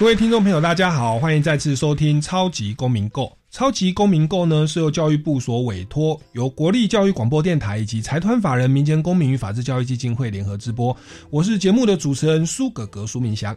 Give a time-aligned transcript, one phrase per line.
[0.00, 3.24] 各位听众朋友，大家好，欢迎再次收听《超级公民购》。
[3.50, 10.96] 《超级公民购》呢是由教育部所委托，由国立教育广播电台以及财团法人民间公民与法治教育基金会联合直播。
[11.28, 13.54] 我是节目的主持人苏格格苏明祥。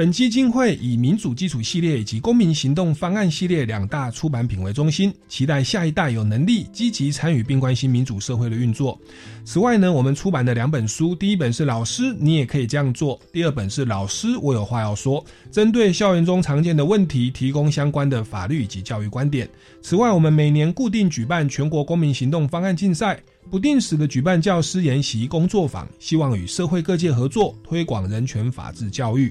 [0.00, 8.98] 本基金会以民主基础系列以及公民行动方案系列两大出版品为中心，期待下一代有能力积极参与并关心民主社会的运作。
[9.44, 19.46] 此外呢，我们出版的两本书，第一本是《老师你也可以这样做》，第二本是《老师我有话要说》，针对校园中常见的问题，提供相关的法律以及教育观点。
[19.82, 29.30] 此外，我们每年固定举办全国公民行动方案竞赛，不定时的举办教师研习工作坊，希望与社会各界合作，推广人权法治教育。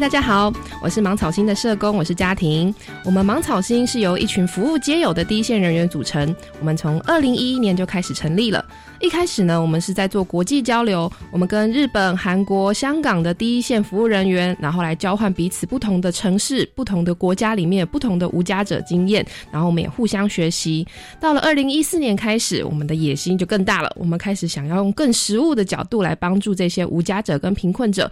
[0.00, 2.72] 大家好，我是芒草星的社工，我是家庭。
[3.04, 6.34] 我们芒草星是由一群服务皆有的第一线人员组成。
[6.60, 8.64] 我们从二零一一年就开始成立了。
[9.00, 20.86] 一开始呢，我们是在做国际交流，我们跟日本、韩国、香港的第一线服务人员，然后来交换彼此不同的城市、不同的国家里面不同的无家者经验，然后我们也互相学习。
[21.18, 28.08] 到了二零一四年开始，我们的野心就更大了，我们开始想要用更实务的角度来帮助这些无家者跟贫困者。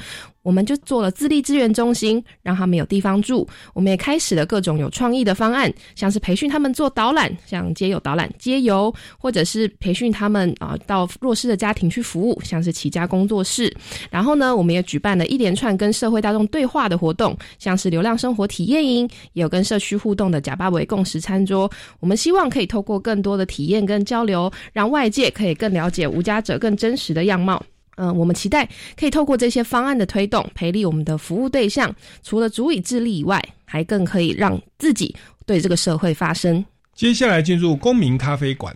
[0.47, 3.45] 我们就做了自立资源中心，让他们有地方住。
[3.75, 13.75] 我们也开始了各种有创意的方案，像是培训他们做导览，像街友导览、街游，或者是培训他们啊到弱势的家庭去服务，像是起家工作室。
[14.09, 21.69] 然后呢，我们也举办了一连串跟社会大众对话的活动，像是流量生活体验营，也有跟社区互动的假巴维共识餐桌。
[21.99, 27.61] 我们希望可以透过更多的体验跟交流，让外界可以更了解无家者更真实的样貌。
[27.97, 28.69] 嗯，我们期待
[28.99, 36.65] 可以透过这些方案的推动，培力我们的服务对象，除了足以自立以外，还更可以让自己对这个社会发声。
[36.95, 38.75] 接下来进入公民咖啡馆。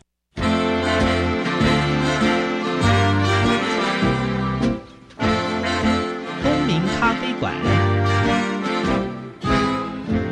[6.43, 7.55] 公民咖啡馆，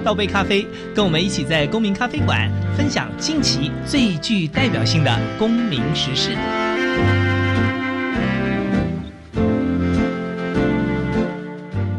[0.04, 6.36] 倒杯咖啡，跟我们一起在公民咖啡馆分享近期最具代表性的公民时事。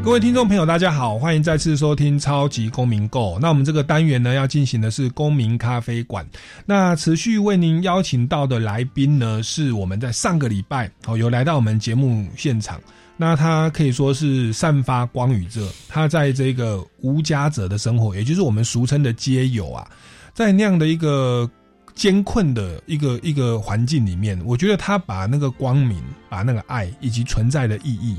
[0.10, 3.38] 各位听众朋友，大家好，欢迎再次收听超级公民购。
[3.40, 6.28] 那我们这个单元呢，要进行的是公民咖啡馆。
[6.66, 12.82] 那持续为您邀请到的来宾呢，是我们在上个礼拜哦，有来到我们节目现场。
[13.18, 19.88] 那他可以说是散发光与热，他在这个无家者的生活，也就是我们俗称的街友啊，
[20.34, 21.48] 在那样的一个
[21.94, 28.18] 艰困的一个一个环境里面，我觉得他把那个光明、把那个爱以及存在的意义。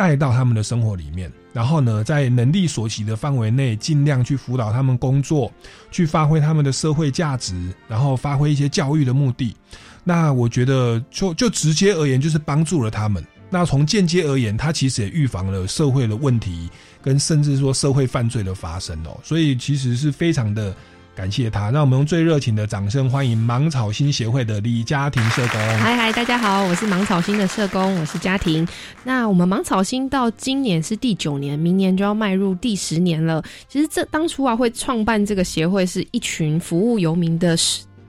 [0.00, 5.52] 带到他们的生活里面，然后呢，在能力所及的范围内，尽量去辅导他们工作，
[5.90, 9.54] 去发挥他们的社会价值，然后发挥一些教育的目的。
[10.02, 13.22] 那我觉得，就就直接而言，就是帮助了他们。
[13.50, 16.70] 那从间接而言，他其实也预防了社会的问题，
[17.02, 19.20] 跟甚至说社会犯罪的发生哦。
[19.22, 20.74] 所以其实是非常的。
[21.14, 25.60] 感谢他，让我们用最热情的掌声欢迎芒草心协会的李家庭社工。
[25.78, 28.66] 嗨嗨，大家好，我是芒草心的社工，我是家庭。
[29.04, 33.42] 那我们芒草心到今年是第九年，明年就要迈入第十年了。
[33.68, 37.56] 其实这当初啊，会创办这个协会是一群服务游民的。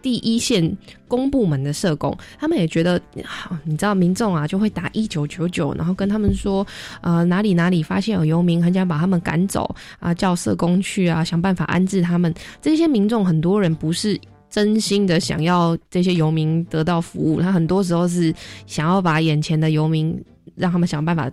[0.02, 0.78] 第一线
[1.08, 6.66] 公部门的社工，他们也觉得，好，你知道民众啊就会打一九九九，然后跟他们说，
[7.02, 12.34] 呃，哪里哪里发现有游民，很想把他们赶走啊，叫社工去啊，想办法安置他们。
[12.62, 14.20] 这些民众很多人不是
[14.50, 18.34] 真心的想要这些游民得到服务，他很多时候是
[18.66, 20.20] 想要把眼前的游民
[20.56, 21.32] 让他们想办法。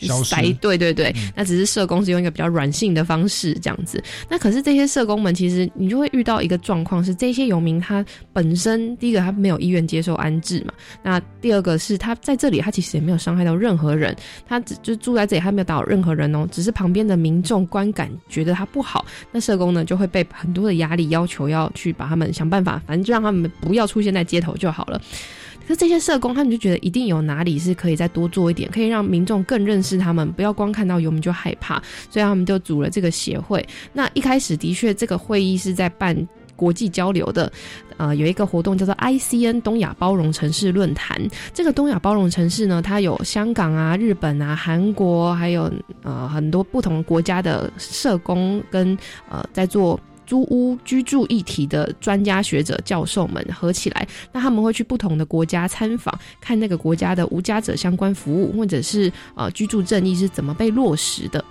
[0.00, 4.02] 塞，对对对，嗯那只是社工是用一个比较软性的方式这样子。
[4.28, 14.14] 那可是这些社工们，其实你就会遇到一个状况是，这些游民他本身第一个他没有意愿接受安置嘛，那第二个是他在这里他其实也没有伤害到任何人，
[14.46, 25.00] 他只就住在这里，他没有打扰任何人哦，只是旁边的民众观感觉得他不好，那社工呢就会被很多的压力要求要去把他们想办法，反正就让他们不要出现在街头就好了。
[25.70, 31.80] 可是这些社工，他们就觉得一定有哪里是可以再多做一点，可以让民众更认识他们，不要光看到游民就害怕，
[32.10, 33.64] 所以他们就组了这个协会。
[33.92, 37.52] 那一开始的确，这个会议是在办国际交流的，
[37.98, 41.16] 呃，有一个活动叫做 ICN 东亚包容城市论坛。
[41.54, 45.72] 这个东亚包容城市呢，它有香港啊、日本啊、韩国，还有
[46.02, 48.98] 呃很多不同国家的社工跟
[49.30, 50.00] 呃在做。
[50.30, 61.44] 租屋居住议题的专家学者教授们合起来，那他们会去不同的国家参访，看那个国家的无家者相关服务，或者是呃居住正义是怎么被落实的。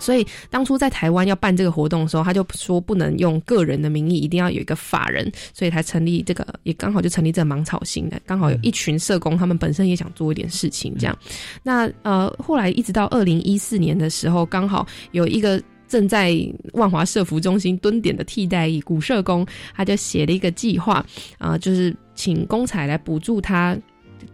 [0.00, 11.16] 所以当初在台湾要办这个活动的时候，他就说不能用个人的名义，一定要有一个法人，所以才成立这个，也刚好就成立这个芒草星的，刚好有一群社工，他们本身也想做一点事情，这样。
[11.62, 15.62] 那呃，后来一直到二零一四年的时候，刚好有一个。
[15.90, 16.32] 正在
[16.74, 19.44] 万华社服中心蹲点的替代役古社工，
[19.74, 21.04] 他就写了一个计划，
[21.36, 23.76] 啊、就是请公彩来补助他。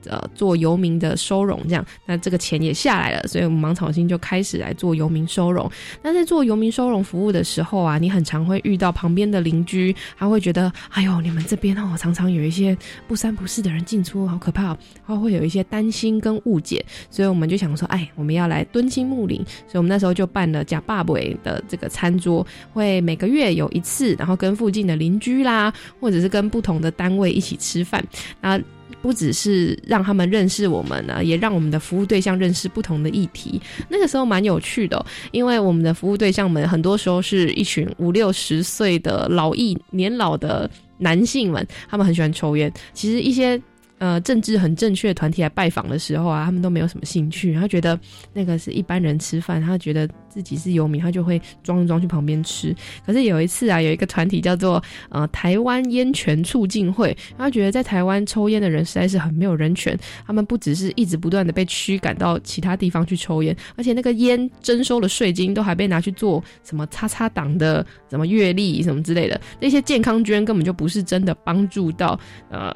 [0.06, 5.70] 呃，做游民的收容，这样，那这个钱也下来了，所以我们芒草星就开始来做游民收容。
[6.02, 12.76] 那在做游民收容服务的时候啊，你很常会遇到旁边的邻居，他会觉得，哎呦，你们这边哦，常常有一些
[13.08, 28.04] 不三不四的人进出，好可怕、哦，他会有一些担心跟误解，所以我们就想说，哎，我们要来敦亲睦邻，所以我们那时候就办了假爸爸的这个餐桌，会每个月有一次，然后跟附近的邻居啦，或者是跟不同的单位一起吃饭，
[28.40, 28.60] 那。
[29.06, 33.62] 不只是让他们认识我们呢，也让我们的服务对象认识不同的议题。
[33.88, 40.68] 那个时候蛮有趣的、因为我们的服务对象们很多时候是一群五六十岁的老艺年老的
[40.98, 42.72] 男性们，他们很喜欢抽烟。
[42.92, 43.62] 其实一些
[43.98, 47.98] 呃政治很正确的团体来拜访的时候啊，他们都没有什么兴趣，他觉得
[48.32, 52.74] 那个是一般人吃饭，他觉得自己是游民，他就会装一装去旁边吃。
[53.04, 72.18] 可是有一次啊，有一个团体叫做呃台湾烟权促进会，他觉得在台湾抽烟的人实在是很没有人权，他们不只是一直不断的被驱赶到其他地方去抽烟，而且那个烟征收的税金都还被拿去做什么叉叉党的什么阅历什么之类的，那些健康捐根本就不是真的帮助到
[72.50, 72.74] 呃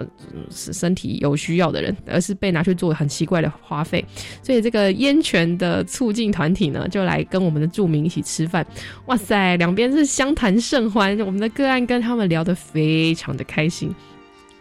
[0.50, 4.04] 是身体有需要的人，而是被拿去做很奇怪的花费。
[4.42, 8.66] 所以这个烟泉的促进团体呢，就来跟我们的住民一起吃饭。
[9.06, 13.94] 哇塞，两边是相谈甚欢，我们的个案跟他们聊得非常的开心。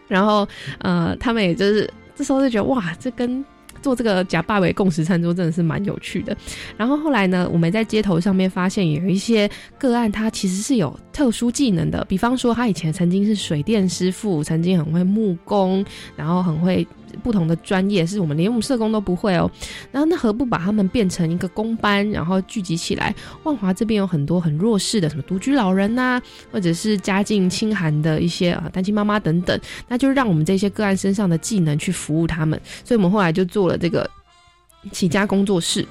[0.08, 0.46] 然后
[0.78, 3.44] 呃，他们也就是这时候就觉得哇，这跟
[3.82, 6.36] 做这个假霸位共识餐桌真的是蛮有趣的。
[6.76, 15.84] 然后后来呢，我们在街头上面发现有一些个案，他其实是有特殊技能的，比方说他以前曾经是水电师傅，曾经很会木工，
[16.16, 16.86] 然后很会。
[17.22, 19.50] 不同的专业是我们连我们社工都不会哦，
[19.90, 23.14] 然后那何不把他们变成一个工班，然后聚集起来？
[23.42, 26.20] 万华这边有很多很弱势的，什么独居老人呐、
[26.50, 29.58] 或者是家境清寒的一些啊单亲妈妈等等，
[29.88, 32.60] 那就让我们这些个案身上的技能去服务他们。
[32.84, 34.08] 所以我们后来就做了这个
[34.92, 35.86] 起家工作室。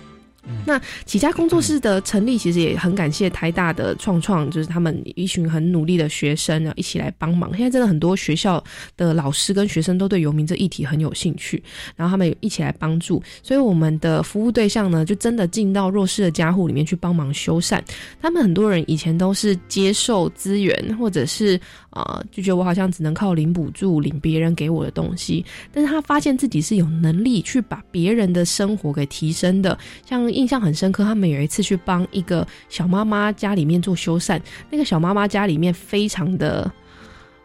[0.65, 7.55] 那起家工作室的成立，其实也很感谢台大的创创，就是他们一群很努力的学生然后，一起来帮忙。
[7.55, 8.63] 现在真的很多学校
[8.97, 11.61] 的老师跟学生都对游民这议题很有兴趣，
[11.95, 13.21] 然后他们也一起来帮助。
[13.41, 17.81] 所以我们的服务对象呢，就真的进到弱势的家户里面去帮忙修缮。
[18.21, 21.59] 他们很多人以前都是接受资源，或者是
[21.91, 29.77] 呃就觉得我好像只能靠领补助、领别人给我的东西，但是他发现自己是有能力去把别人的生活给提升的。
[30.05, 34.39] 像印象很深刻，他们有一次去帮一个小妈妈家里面做修缮，
[34.71, 36.71] 那个小妈妈家里面非常的。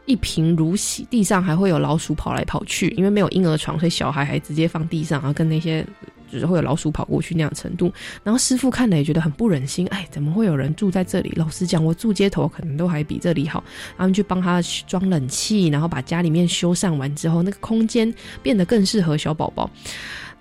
[0.07, 5.83] 一贫如洗，地上还会有老鼠跑来跑去，因为没有婴儿床，所以小孩还直接放地上，然后跟那些
[6.31, 7.91] 就是会有老鼠跑过去那样程度。
[8.23, 11.33] 然后师傅看了也觉得很不忍心，哎，怎么会有人住在这里？
[11.37, 13.65] 老实讲，我住街头可能都还比这里好。
[13.97, 19.71] 他们去帮他装冷气，然后把家里面修缮完之后，那个空间变得更适合小宝宝。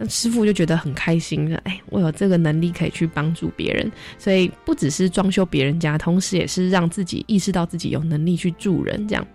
[0.10, 9.26] 师傅就觉得很开心，哎，我有这个能力可以去帮助别人，所以不只是装修别人家，同时也是让自己意识到自己有能力去助人，这样。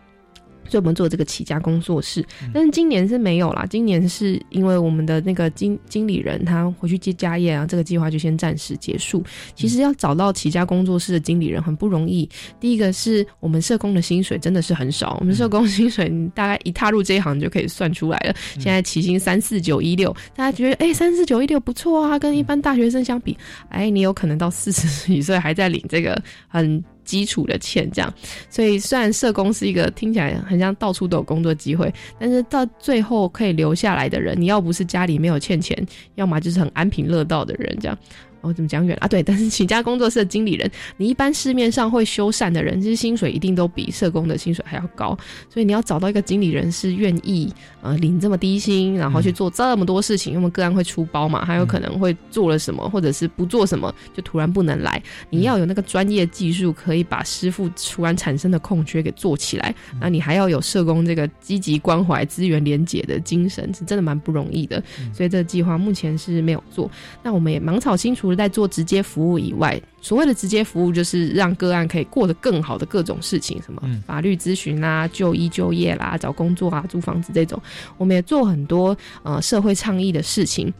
[0.68, 3.66] 所以我们做这个起家工作室，但是今年是没有啦。
[3.68, 9.24] 今年是因为我们的那个经经理人他回去接家业啊，这个计划就先暂时结束。
[9.54, 12.28] 其实要找到起家工作室的经理人很不容易。
[12.60, 18.34] 第一个是我们社工的薪水真的是很少，我们社工薪水大概一踏入这一行就可以算出来了。
[18.54, 23.36] 现在起薪三四九一六，大家觉得哎三四九一六不错啊，跟一般大学生相比，
[23.70, 26.84] 哎你有可能到四十几岁还在领这个很。
[27.08, 28.14] 基础的欠这样，
[28.50, 35.74] 所以虽然社工是一个听起来很像到处都有工作机会，但是到最后可以留下来的人，你要不是家里没有欠钱，
[36.16, 37.98] 要么就是很安贫乐道的人这样。
[38.40, 39.08] 我怎么讲远啊？
[39.08, 45.16] 对，但是请家工作室的经理人，你一般市面上会修缮的人，其实薪水一定都比社工的薪水还要高，
[45.48, 47.52] 所以你要找到一个经理人是愿意
[47.82, 66.90] 呃领这么低薪，然后去做这么多事情，因为个案会出包嘛，还有可能会做了什么，或者是不做什么就突然不能来，你要有那个专业技术，可以把师傅突然产生的空缺给做起来，那你还要有社工这个积极关怀、资源连结的精神，是真的蛮不容易的，所以这个计划目前是没有做。
[67.22, 77.60] 那我们也芒草清除了在做直接服务以外，所谓的直接服务就是让个案可以过得更好的各种事情，什么法律咨询啦、就医就业啦、找工作啊、租房子这种，
[77.96, 80.72] 我们也做很多呃社会倡议的事情，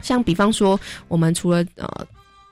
[0.00, 0.78] 像比方说，
[1.08, 1.88] 我们除了呃。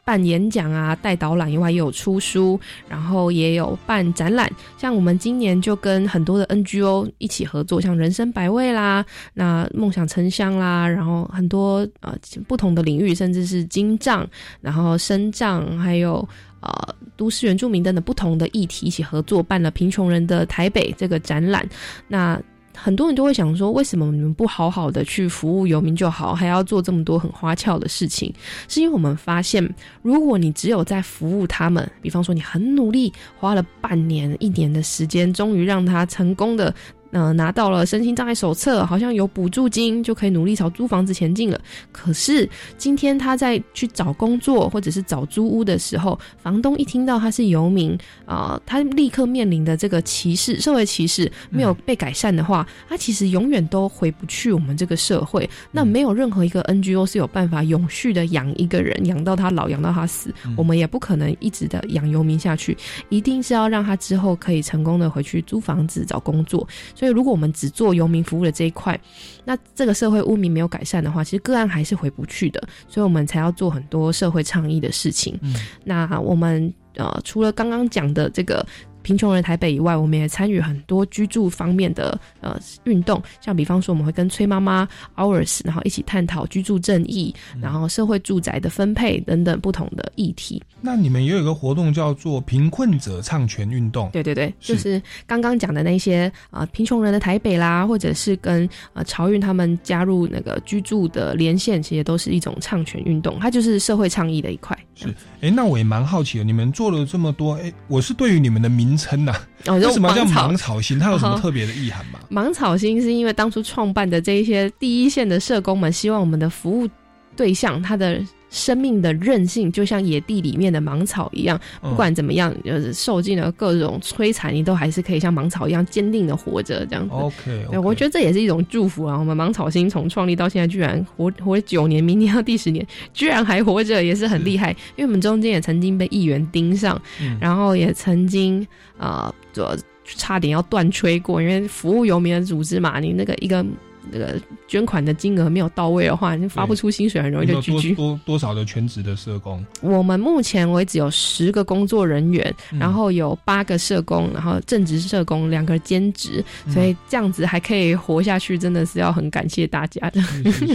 [0.08, 4.50] 办演讲啊，带导览以外，也有出书，然后也有办展览。
[4.78, 14.26] 像我们今年就跟很多的 NGO 一起合作，像人生百味啦，那梦想城乡啦，然后很多呃不同的领域，甚至是金藏，
[14.62, 16.26] 然后生藏，还有
[16.60, 16.72] 呃
[17.14, 21.68] 都市原住民等等不同的议题一起合作，办了贫穷人的台北这个展览。
[22.06, 22.40] 那
[22.82, 28.32] 很多人都会想说，为什么你们不好好的去服务游民就好，还要做这么多很花俏的事情？
[28.68, 29.68] 是因为我们发现，
[30.02, 36.74] 如果你只有在服务他们，比方说你很努力，花了半年、一年的时间，终于让他成功的。
[37.10, 41.60] 呃，拿到了身心障碍手册，好像有补助金，就可以努力朝租房子前进了。
[41.90, 47.96] 可是今天他在去找工作或者是找租屋的时候，房东一听到他是游民
[48.26, 55.48] 啊，他立刻面临的这个歧视，社会歧视没有被改善的话，他其实永远都回不去我们这个社会。
[55.70, 60.34] 那没有任何一个 NGO 是有办法永续的养一个人，养到他老，养到他死。
[60.56, 62.76] 我们也不可能一直的养游民下去，
[63.08, 66.66] 一定是要让他之后可以成功的回去租房子、找工作。
[66.98, 68.98] 所以，如果我们只做游民服务的这一块，
[69.44, 72.60] 那这个社会污名没有改善的话，其实个案还是回不去的。
[72.88, 75.38] 所以我们才要做很多社会倡议的事情。
[75.84, 78.66] 那我们呃，除了刚刚讲的这个。
[79.08, 84.86] 贫穷人台北以外，我们也参与很多居住方面的呃运动，像比方说，我们会跟崔妈妈
[85.16, 90.62] Hours，然后一起探讨居住正义，然后社会住宅的分配等等不同的议题。
[90.82, 104.78] 那你们也有一个活动叫做贫困者唱权运动，对对对，就是刚刚讲的那些啊贫穷人的台北啦，或者是跟呃潮运他们加入那个居住的连线，其实都是一种唱权运动，它就是社会倡议的一块。
[104.94, 105.08] 是，
[105.40, 108.97] 哎，那我也蛮好奇的，你们做了这么多，哎，我是对于你们的名。
[108.98, 109.32] 称呐？
[109.66, 110.98] 为什么叫芒草心？
[110.98, 112.18] 它有什么特别的意涵吗？
[112.28, 116.88] 芒草心是因为当初创办的这一些第一线的社工们，希望我们的服务
[117.36, 118.20] 对象他的。
[118.50, 126.86] 生命的韧性就像野地里面的芒草一样，不管怎么样，就是受尽了各种摧残，你都还是可以像芒草一样坚定的活着。
[126.86, 129.18] 这样子，OK，对，我觉得这也是一种祝福啊。
[129.18, 134.70] 我们芒草星从创立到现在，居然活活九年，明年要第十年，居然还活着，也是很厉害。
[134.96, 137.00] 因为我们中间也曾经被议员盯上，
[137.40, 139.68] 然后也曾经啊，就
[140.04, 143.64] 差点要断吹过，因为服务游民的组织嘛，你那个一个。
[144.10, 147.94] 那个捐款的金额没有到位的话，你发不出薪水，很容易就拒拒。
[147.94, 149.64] 多多少的全职的社工？
[149.80, 160.22] 我们目前为止有十个工作人员，然后有八个社工，然后正职社工两个兼职，所以这样子还可以活下去，真的是要很感谢大家的。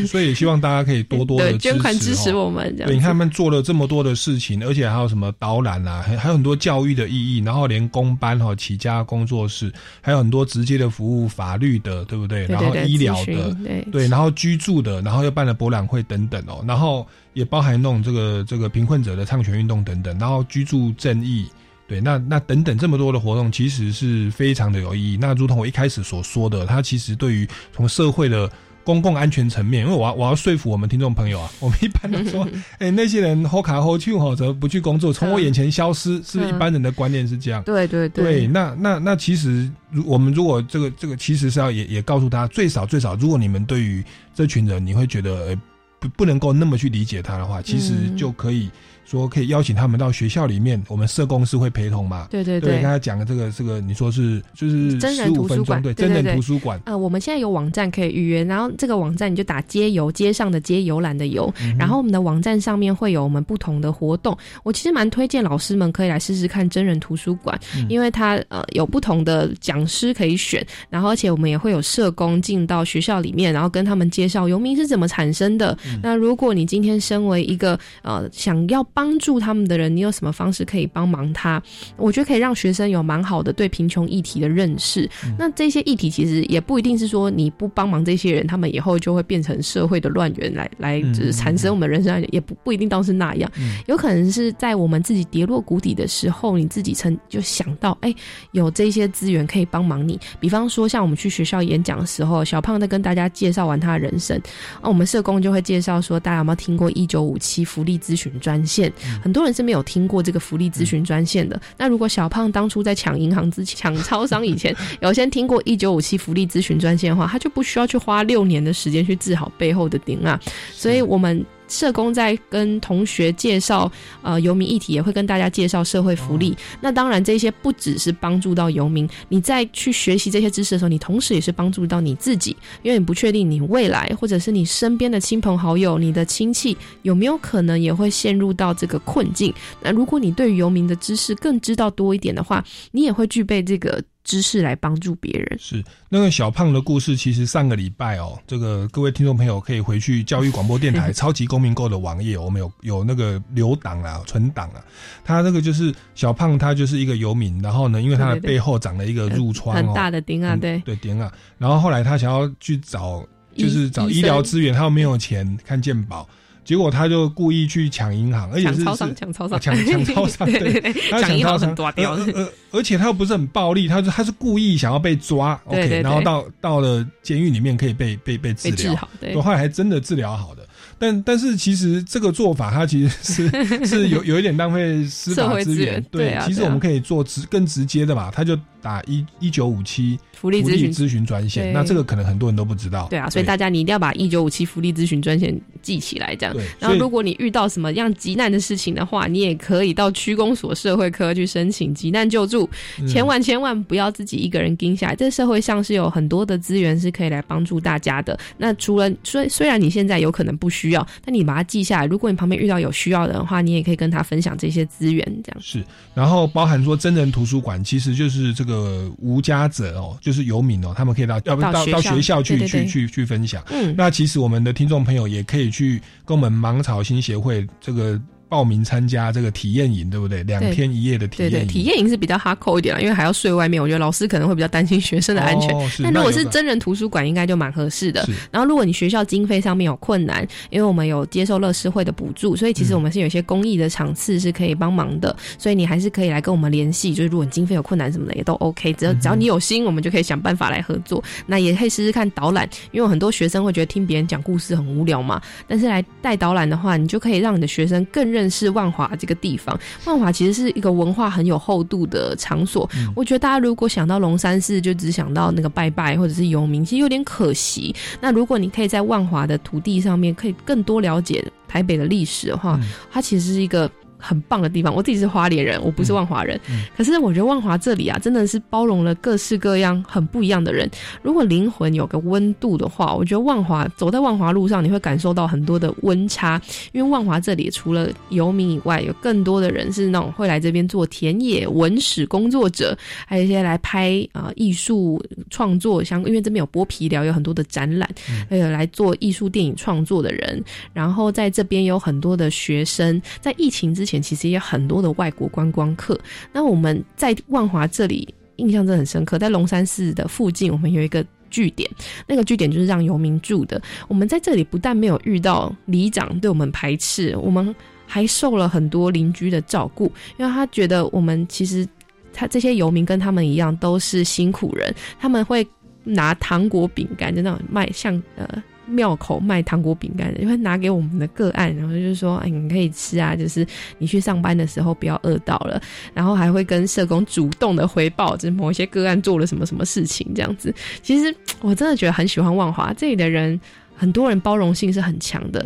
[0.07, 2.75] 所以也希望大家可以多多的捐款支持我们。
[2.75, 9.71] 对，你看他们做了这么多的事情，而且还有什么导览啊，还还有很多教育的意义，然后连工班哈起家工作室，
[10.01, 12.45] 还有很多直接的服务，法律的，对不对？
[12.47, 13.13] 然后医疗。
[13.25, 21.47] 的对对，然后居住的，然后又办了博览会等等哦，然后也包含弄这个这个贫困者的唱权运动等等，然后居住正义，
[21.87, 25.17] 对，那那等等这么多的活动，其实是非常的有意义。
[25.19, 28.49] 那如同我一开始所说的，它其实对于从社会的。
[28.83, 32.47] 公共安全层面，因为我要我要说服我们听众朋友啊， 我们一般都说，
[32.79, 37.63] 哎，那些人喝卡喝酒哈，怎么不去工作，从我眼前消失，是一般人的观念是这样。
[37.63, 45.57] 对对对，那那那其实，如我们如果这个这个，其实是要也也告诉他，最少最少，如果你们对于这群人，你会觉得
[45.99, 48.69] 不不能够那么去理解他的话，其实就可以
[49.05, 52.27] 说可以邀请他们到学校里面，我们社工是会陪同嘛？
[52.31, 56.79] 对对对，跟他讲的这个这个，你说是就是真人图书馆，对真人图书馆。
[56.85, 64.37] 呃，我们现在有网站可以预约，然后这个网站你就打街游，街上的街游览的游，然后我们的网站上面会有我们不同的活动。
[64.63, 75.77] 我其实蛮推荐老师们可以来试试看真人图书馆，因为它呃有不同的讲师可以选，然后而且我们也会有社工进到学校里面，然后跟他们介绍游民是怎么产生的。
[76.01, 81.61] 那如果你今天身为一个呃想要帮助他们的人，你有什么方式可以帮忙他？
[81.97, 85.09] 我觉得可以让学生有蛮好的对贫穷议题的认识。
[85.37, 93.51] 那这些议题其实也不一定是说你不帮忙这些人，他们以后就会变成社会的乱源来来就是产生我们人生，也不不一定都是那样。
[93.87, 98.13] 有可能是在我们自己跌落谷底的时候，你自己曾就想到，哎，
[98.51, 100.19] 有这些资源可以帮忙你。
[100.39, 104.37] 比方说，像我们去学校演讲的时候，小胖在跟大家介绍完他的人生，
[104.81, 108.82] 啊，我们社工就会介绍说，大家有没有听过一九五七福利咨询专线？
[109.21, 111.59] 很多人是没有听过这个福利咨询专线的。
[111.77, 120.39] 那如果小胖当初在抢银行之前、 抢超商以前， 有先听过一九五七福利咨询专线的话，他就不需要去花六年的时间去治好背后的顶啊。
[120.71, 121.45] 所以我们。
[121.67, 123.91] 社工在跟同学介绍
[124.21, 126.55] 呃游民议题，也会跟大家介绍社会福利。
[126.81, 139.53] 那当然，这些不只是帮助到游民，你在去学习这些知识的时候，你同时也是帮助到你自己，因为你不确定你未来或者是你身边的亲朋好友、你的亲戚有没有可能也会陷入到这个困境。
[139.81, 144.03] 那如果你对于游民的知识更知道多一点的话，你也会具备这个。
[144.23, 147.15] 知识来帮助别人是那个小胖的故事。
[147.15, 154.83] 其实上个礼拜哦，这个各位听众朋友可以回去教育广播电台 超级公民购的网页，我们有有那个留档啊、存档啊。
[155.23, 161.31] 他那个就是小胖，他就是一个游民，然后呢，因为他的背后长了一个褥疮，很大的钉啊，对对钉啊。
[161.57, 163.25] 然后后来他想要去找，
[163.57, 166.27] 就是找医疗资源，他又没有钱看健保。
[166.63, 172.13] 结果他就故意去抢银行，而且是抢超商，抢超商， 抢抢超商，对，他抢超商抓掉。
[172.33, 180.67] 呃，而且他又不是很暴力，他是他是故意想要被抓，OK，然后到到了监狱里面可以被被被治疗，对，后来还真的治疗好的。
[180.97, 183.49] 但但是其实这个做法，它其实是
[183.85, 188.57] 是有有一点浪费司法资源，对，其实我们可以做直更直接的嘛，他就。
[188.83, 193.07] 打一一九五七福利咨询咨询专线，那这个可能很多人都不知道。
[193.09, 196.53] 对啊，所以大家你一定要把一九五七福利咨询专线记起来，这样。
[196.79, 202.69] 然后，如果你遇到什么样急难的事情的话，你也可以到区公所社会科去申请急难救助。
[203.07, 208.37] 千万千万不要自己一个人盯下来，这社会上是有很多的资源是可以来帮助大家的。
[208.57, 212.05] 那除了虽虽然你现在有可能不需要，但你把它记下来。
[212.05, 215.61] 如果你旁边遇到有需要的话，你也可以跟他分享这些资源，这样。
[215.61, 215.81] 是，
[216.13, 218.72] 然后包含说真人图书馆，其实就是这个。
[218.73, 223.63] 呃，无家者哦，就是游民哦，他们可以到要不到到学校去去去去分享。
[223.69, 228.19] 嗯，那其实我们的听众朋友也可以去跟我们芒草新协会这个。
[228.53, 230.43] 报名参加这个体验营，对不对？
[230.43, 233.81] 两天一夜的体验营，对对体验营是比较哈扣一点了因为还要睡外面。
[233.81, 235.69] 我觉得老师可能会比较担心学生的安全。
[236.03, 238.23] 但如果是真人图书馆，应该就蛮合适的。
[238.51, 245.35] 然后，如果你学校经费上面有困难，因为我们有接受乐施会的补助，所以其实我们是有一些公益的场次是可以帮忙的。
[245.57, 247.11] 所以你还是可以来跟我们联系。
[247.15, 248.93] 就是如果你经费有困难什么的，也都 OK。
[248.93, 251.23] 只要只要你有心，我们就可以想办法来合作。
[251.47, 255.41] 那也可以试试看导览，因为很多学生会觉得听别人讲故事很无聊嘛。
[255.67, 259.09] 但是来带导览的话，你就可以让你的学生更认识万华。
[259.19, 262.89] 这个地方，万华其实是一个文化很有厚度的场所。
[263.15, 267.95] 我觉得大家如果想到龙山寺，就只想到那个拜拜或者是游民，其实有点可惜。
[268.19, 272.79] 那如果你可以在万华的土地上面，可以更多了解台北的历史的话，
[273.11, 273.89] 它其实是一个。
[274.23, 276.57] 很棒的地方，我自己是花莲人，我不是万华人。
[276.95, 280.89] 可是我觉得万华这里啊，真的是包容了各式各样很不一样的人。
[281.21, 286.61] 如果灵魂有个温度的话，我觉得万华走在万华路上，你会感受到很多的温差。
[286.93, 298.09] 因为万华这里除了游民以外，有更多的人是那种会来这边做田野文史工作者，还有一些来拍啊艺术创作，像因为这边有剥皮寮，有很多的展览，
[298.49, 300.63] 还有来做艺术电影创作的人。
[300.93, 304.12] 然后在这边有很多的学生，在疫情之前。
[304.21, 306.19] 其实也很多的外国观光客。
[306.51, 311.89] 那我们在万华这里印象真的很深刻，在龙山寺的附近，我们有一个据点，
[312.27, 313.81] 那个据点就是让游民住的。
[314.07, 321.87] 我们在这里不但没有遇到里长对我们排斥，我们还受了很多邻居的照顾，因为他觉得我们其实
[322.33, 325.67] 他这些游民跟他们一样都是辛苦人，他们会
[326.03, 328.63] 拿糖果饼干，就那种卖像呃。
[328.85, 333.65] 庙口卖糖果饼干的，因为拿给我们的个案，然后就是说，哎，你可以吃啊，就是
[333.97, 335.81] 你去上班的时候不要饿到了，
[336.13, 340.73] 然后还会跟社工主动的回报，就是某一些个案做了什么什么事情这样子。
[341.01, 343.59] 其实我真的觉得很喜欢万华这里的人，
[343.95, 345.65] 很多人包容性是很强的。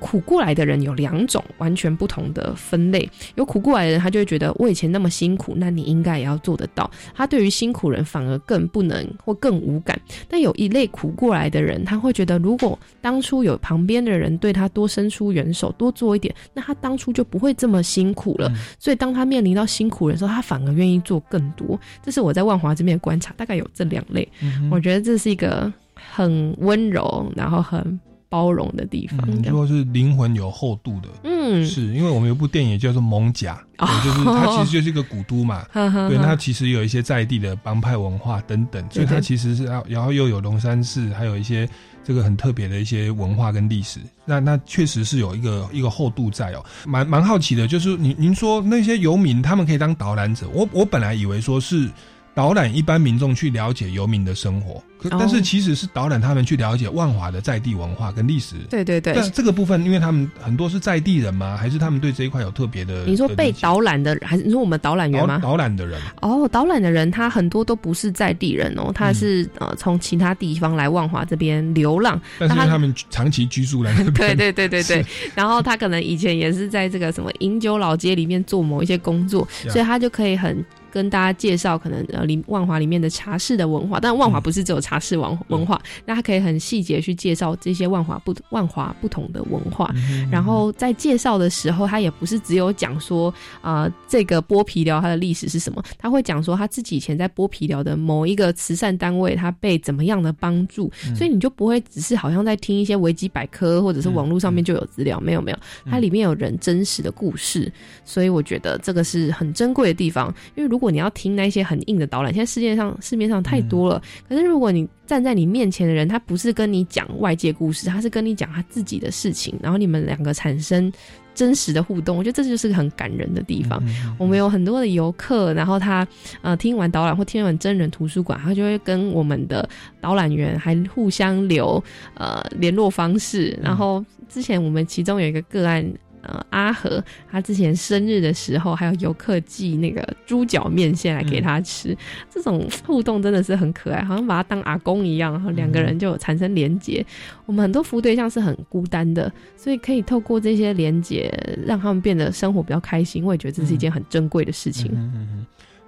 [0.00, 6.90] 苦过来的人有两种完全不同的分类，有苦过来的人，他就会觉得我以前那么辛苦，那你应该也要做得到。
[7.14, 9.98] 他对于辛苦人反而更不能或更无感。
[10.28, 18.52] 但有一类苦过来的人，他会觉得如果当初有旁边的人对他多伸出援手，多做一点，那他当初就不会这么辛苦了。
[18.78, 21.78] 所以当他面临到辛苦的时候，他反而愿意做更多。
[22.02, 24.28] 这是我在万华这边的观察，大概有这两类。
[24.70, 27.98] 我觉得这是一个很温柔，然后很。
[28.34, 33.64] 包容的地方，你说是灵魂有厚度的，嗯，是因为我们有部电影叫做《蒙甲》，
[34.04, 41.68] 就是它其实就是一个古都嘛， 对，它其实有一些在地的帮派文化等等，所以它其实是要，然后又有龙山寺，还有一些
[42.02, 51.88] 这个很特别的一些文化跟历史，那那确实是有一个一个厚度在哦，蛮蛮好奇的，就是您您说那些游民他们可以当导览者，我我本来以为说是。
[52.34, 58.56] 导览一般民众去了解游民的生活，可但是其实是导览他们去了解万华的在地文化跟历史。
[58.68, 59.14] 对对对。
[59.14, 61.56] 但是这个部分，因为他们很多是在地人吗？
[61.56, 63.04] 还是他们对这一块有特别的？
[63.04, 65.38] 你说被导览的，还是你说我们导览员吗？
[65.40, 66.00] 导览的人。
[66.22, 73.94] 哦，导览的人他很多都不是在地人哦，他是呃从其他地方来万华这边流浪，但是他们长期居住在。
[74.10, 75.06] 对对对对 对。
[75.36, 80.64] 然后他可能以前也是在这个什么饮酒老街里面做某一些工作，所以他就可以很。
[80.94, 89.92] 跟大家介绍可能呃，里万华里面的茶室的文化，但万华不是只有茶室文文化，那他可以很细节去介绍这些万华不万华不同的文化。
[90.30, 105.58] 然后在介绍的时候，他也不是只有讲说啊，这个剥皮寮它的历史是什么，他会讲说他自己以前在剥皮寮的某一个慈善单位，他被怎么样的帮助，所以你就不会只是好像在听一些维基百科或者是网络上面就有资料，没有没有，
[105.90, 107.72] 它里面有人真实的故事，
[108.04, 114.00] 所以我觉得这个是很珍贵的地方，因为如果如果你要听那些很硬的导览，现在世界上市面上太多了。
[114.28, 120.92] 可是如果你站在你面前的人，他不是跟你讲外界故事，他是跟你讲他自己的事情，然后你们两个产生
[121.34, 123.82] 真实的互动，我觉得这就是个很感人的地方。
[124.18, 126.06] 我们有很多的游客，然后他
[126.42, 129.68] 呃听完导览或听完真人图书馆，他就会跟我们的
[130.00, 131.82] 导览员还互相留
[132.14, 133.58] 呃联络方式。
[133.62, 135.84] 然后之前我们其中有一个个案。
[136.26, 141.96] 呃，阿和他之前生日的时候，还有游客寄那个猪脚面线来给他吃，
[142.30, 147.04] 这种互动真的是很可爱，好像把他当阿公一样，然后两个人就产生连结。
[147.46, 151.32] 我们很多服务对象是很孤单的，所以可以透过这些连结，
[151.66, 153.22] 让他们变得生活比较开心。
[153.24, 154.90] 我也觉得这是一件很珍贵的事情。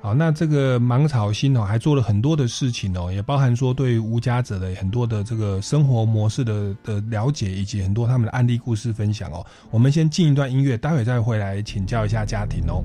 [0.07, 9.45] 好，那这个芒草心哦，还做了很多的事情哦，也包含说对无家者的很多的这个生活模式的的了解，以及很多他们的案例故事分享哦。
[9.69, 12.85] 我们先进一段音乐，待会再回来请教一下家庭哦。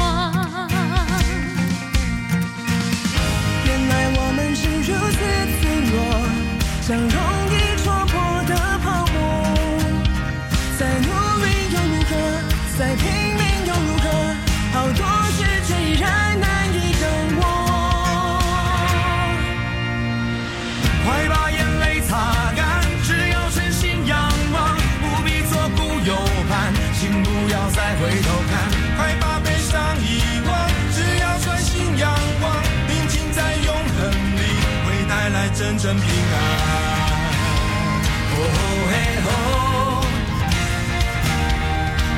[6.81, 7.30] 像
[35.99, 36.35] 平安。
[38.33, 38.35] 哦
[38.89, 38.93] 嘿
[39.25, 39.29] 吼，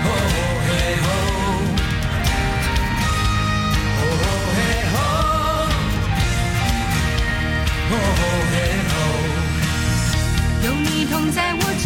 [0.05, 0.07] 哦
[0.67, 0.69] 嘿
[1.03, 1.05] 吼，
[3.99, 4.01] 哦
[4.55, 4.57] 嘿
[4.91, 4.95] 吼，
[7.89, 7.93] 哦
[8.51, 8.53] 嘿
[8.89, 8.93] 吼。
[10.65, 11.86] 有你同在，我就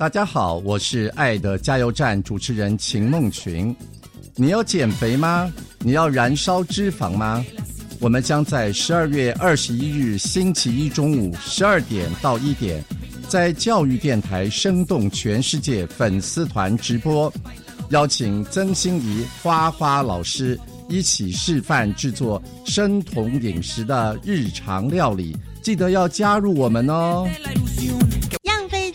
[0.00, 3.76] 大家好，我是爱的加油站主持人秦梦群。
[4.34, 5.52] 你要减肥吗？
[5.80, 7.44] 你要燃烧脂肪吗？
[8.00, 12.82] 我们将在十二月二十一日星期一中午十二点到一点，
[13.28, 17.30] 在教育电台生动全世界粉丝团直播，
[17.90, 20.58] 邀请曾心怡花花老师
[20.88, 27.28] 一起示范制作生酮饮食的日常料理，记得要加入我们哦。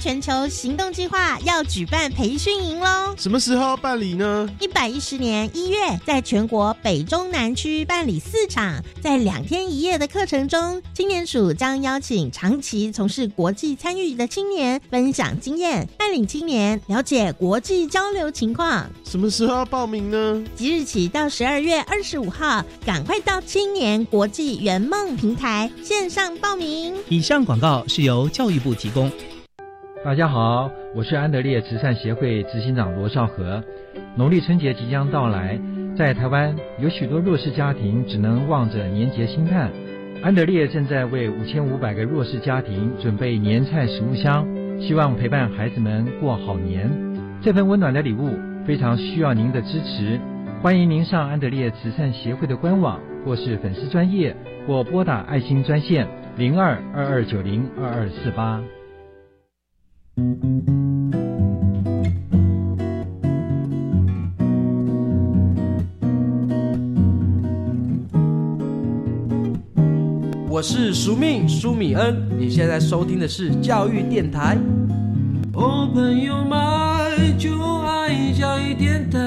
[0.05, 3.15] 全球行动计划要举办培训营喽！
[3.17, 4.47] 什么时候办理呢？
[4.59, 18.87] 一百一十年一月，在全国北中南区办理四场，在两天一夜的课程中，青年署将邀请长期从事国际参与的青年分享经验，带领青年了解国际交流情况。
[19.03, 20.43] 什么时候报名呢？
[20.55, 26.93] 即日起到十二月二十五号，赶快到青年国际圆梦平台线上报名。
[27.09, 29.11] 以上广告是由教育部提供。
[30.05, 33.63] 大家好，我是安德烈慈善协会执行长罗少和。
[34.15, 35.59] 农历春节即将到来，
[35.97, 39.71] 在台湾有许多弱势家庭只能望着年节心叹。
[40.21, 44.45] 安德烈正在为五千五百个弱势家庭准备年菜食物箱，
[44.79, 46.87] 希望陪伴孩子们过好年。
[47.41, 48.29] 这份温暖的礼物
[48.63, 50.19] 非常需要您的支持，
[50.61, 54.35] 欢迎您上安德烈慈善协会的官网，或是粉丝专业，
[54.67, 58.61] 或拨打爱心专线零二二二九零二二四八。
[60.15, 60.21] 我
[70.61, 74.57] 是苏命苏米恩，你现在收听的是教育电台。
[75.51, 79.19] 我朋友嘛就爱教育电台。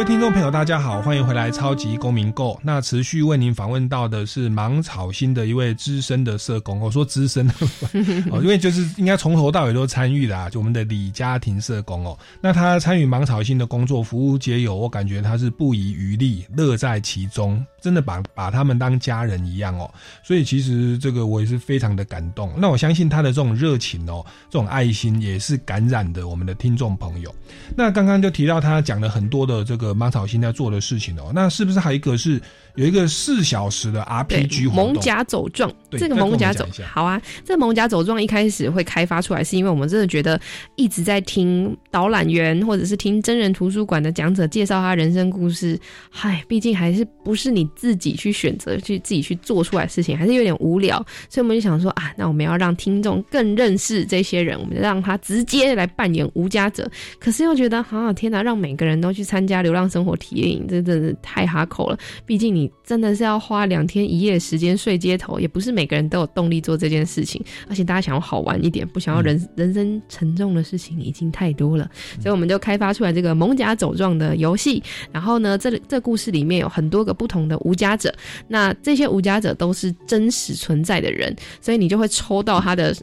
[0.00, 2.54] 位听众朋友，大家好，欢迎回来《超级公民购》。
[2.62, 7.46] 那持续为您访问到的是芒草心的一位资深的社工，我说资深
[8.32, 12.18] 哦，因为就是应该从头到尾都参与的啊，就我们的李家庭社工哦。
[12.40, 19.90] 那他参与芒草心的工作，服务皆有，我感觉他是不遗余力，乐在其中，真的把把他们当家人一样哦。
[20.22, 22.52] 所以其实这个我也是非常的感动。
[22.56, 27.34] 那我相信他的这种热情哦，这种爱心也是感染的我们的听众朋友。
[27.76, 32.40] 那刚刚就提到他讲了很多的这个马草心在做的事情哦，那是不是还有一个是
[32.76, 34.92] 有一个四小时的 RPG 活动？
[34.92, 37.20] 蒙甲走状，对这个蒙甲走好啊。
[37.44, 40.40] 这个蒙甲走状一开始会开发出来，是因为我们真的觉得
[40.76, 45.78] 一直在听导览员或者是听真人图书馆的讲者介绍他人生故事，
[46.10, 50.96] 嗨，毕竟还是不是你自己去选择去自己去做出来的事情，还是有点无聊。
[51.28, 56.90] 所以我们就想说啊，那我们要让听众更认识这些人，我们就让他直接来扮演无家者。
[57.18, 61.98] 可是又觉得好啊，天哪，让每个人都去参加流浪生活体验营，这真的是太哈口了。
[62.26, 67.42] 毕竟你真的是要花两天一夜时间睡街头，也不是每个人都有动力做这件事情。
[67.68, 74.82] 而且大家想要好玩一点，不想要人、人生沉重的事情已经太多了，所以我们就开发出来这个蒙甲走状的游戏。
[75.12, 78.14] 然后呢，这这故事里面有很多个不同的无家者，
[78.48, 82.94] 那这些无家者都是真实存在的人，所以你就会抽到他的。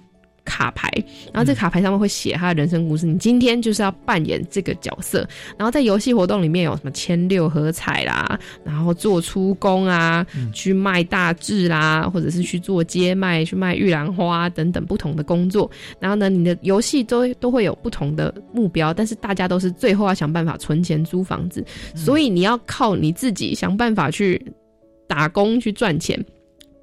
[0.47, 0.89] 卡牌，
[1.33, 3.05] 然后这卡牌上面会写他的人生故事。
[3.05, 15.69] 你今天就是要扮演这个角色，然后在游戏活动里面有什么签六合彩啦，然后做出工啊，去卖大志啦，或者是去做街卖、去卖玉兰花等等不同的工作。
[15.99, 24.41] 然后呢，你的游戏都都会有不同的目标，但是大家都是最后要想办法存钱租房子，所以你要靠你自己想办法去
[25.07, 26.23] 打工去赚钱。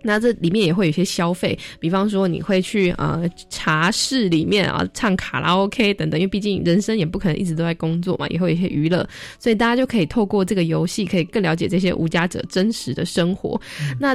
[0.05, 9.05] 那这里面也会有一些消费，比方说你会去呃茶室里面啊唱卡拉 OK 等等，因为毕竟人生也不可能一直都在工作嘛，也会有一些娱乐，
[9.39, 13.61] 所以大家就可以透过这个游戏，可以更了解这些无家者真实的生活。
[13.99, 14.15] 那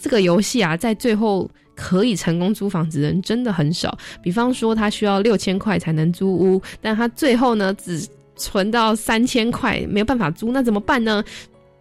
[0.00, 11.22] 这个游戏啊，在最后可以成功租房子的人真的很少，比方说他需要六千块才能租屋，但他最后呢只存到三千块，没有办法租，那怎么办呢？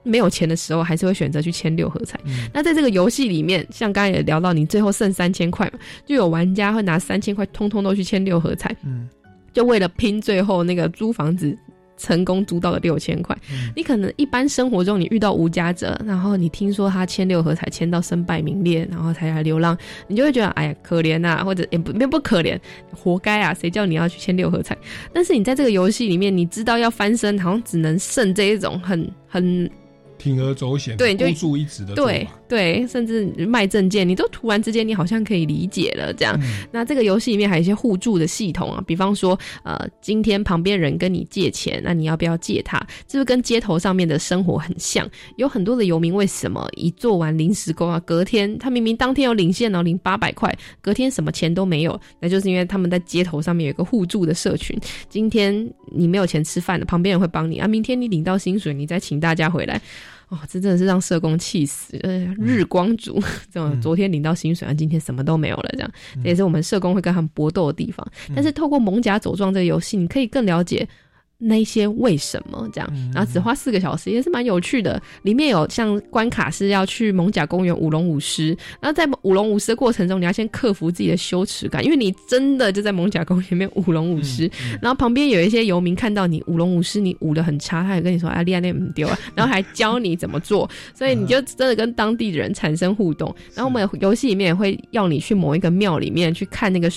[0.05, 2.17] 没有钱的时候，还是会选择去签六合彩。
[2.53, 9.09] 那在这个游戏里面，像刚才也聊到，你最后剩三千块嘛，就有玩家会拿三千块，通通都去签六合彩，嗯，
[9.51, 11.57] 就为了拼最后那个租房子。
[11.97, 13.33] 成功租到了六千块，
[13.73, 22.59] 你可能一般生活中你遇到无家者，然后你听说他签六合彩签到身败名裂，然后才来流浪，你就会觉得哎呀可怜呐、或者也不也不可怜，
[22.91, 24.77] 活该啊，谁叫你要去签六合彩？
[25.13, 29.71] 但是你在这个游戏里面，你知道要翻身，好像只能剩这一种很很
[30.17, 32.27] 铤而走险、对就孤注一掷的对。
[32.47, 36.39] 对，甚至卖证件，你都突然之间你好像可以理解了这样。
[36.71, 42.79] 那这个游戏里面还有一些互助的系统啊，比方说，呃，今天旁边人跟你借钱，那你要不要借他？
[43.07, 45.09] 这不跟街头上面的生活很像？
[45.37, 54.79] 有很多的游民为什么一做完临时工啊，隔天他明明当天有领现哦，领八百块，隔天什么钱都没有，那就是因为他们在街头上面有一个互助的社群。
[55.09, 59.81] 今天你没有钱吃饭了，旁边人会帮你啊，明天你领到薪水，你再请大家回来。
[60.29, 61.97] 哦，这真的是让社工气死！
[62.01, 65.91] 呃，日光族， 这种昨天领到薪水，啊，今天什么都没有了，这样，
[66.23, 68.05] 这也是我们社工会跟他们搏斗的地方。
[68.33, 70.87] 但是透过蒙甲走状这个游戏，你可以更了解。
[71.37, 72.89] 那些为什么这样？
[73.13, 75.01] 然后只花四个小时，也是蛮有趣的。
[75.23, 84.49] 里面有像关卡是要去蒙甲公园舞龙舞狮，然后在舞龙舞狮的过程中，你要先克服自己的羞耻感，因为你真的就在蒙甲公园里面舞龙舞狮。
[84.81, 93.35] 然后旁边有一些游民看到你舞龙舞狮，你舞的很差，他也跟你说：“啊，利亚那不丢啊。” 然后还教你怎么做，所以你就真的跟当地人产生互动。
[93.53, 96.89] 然后我们游戏里面也会要你去某一个庙里面去看那个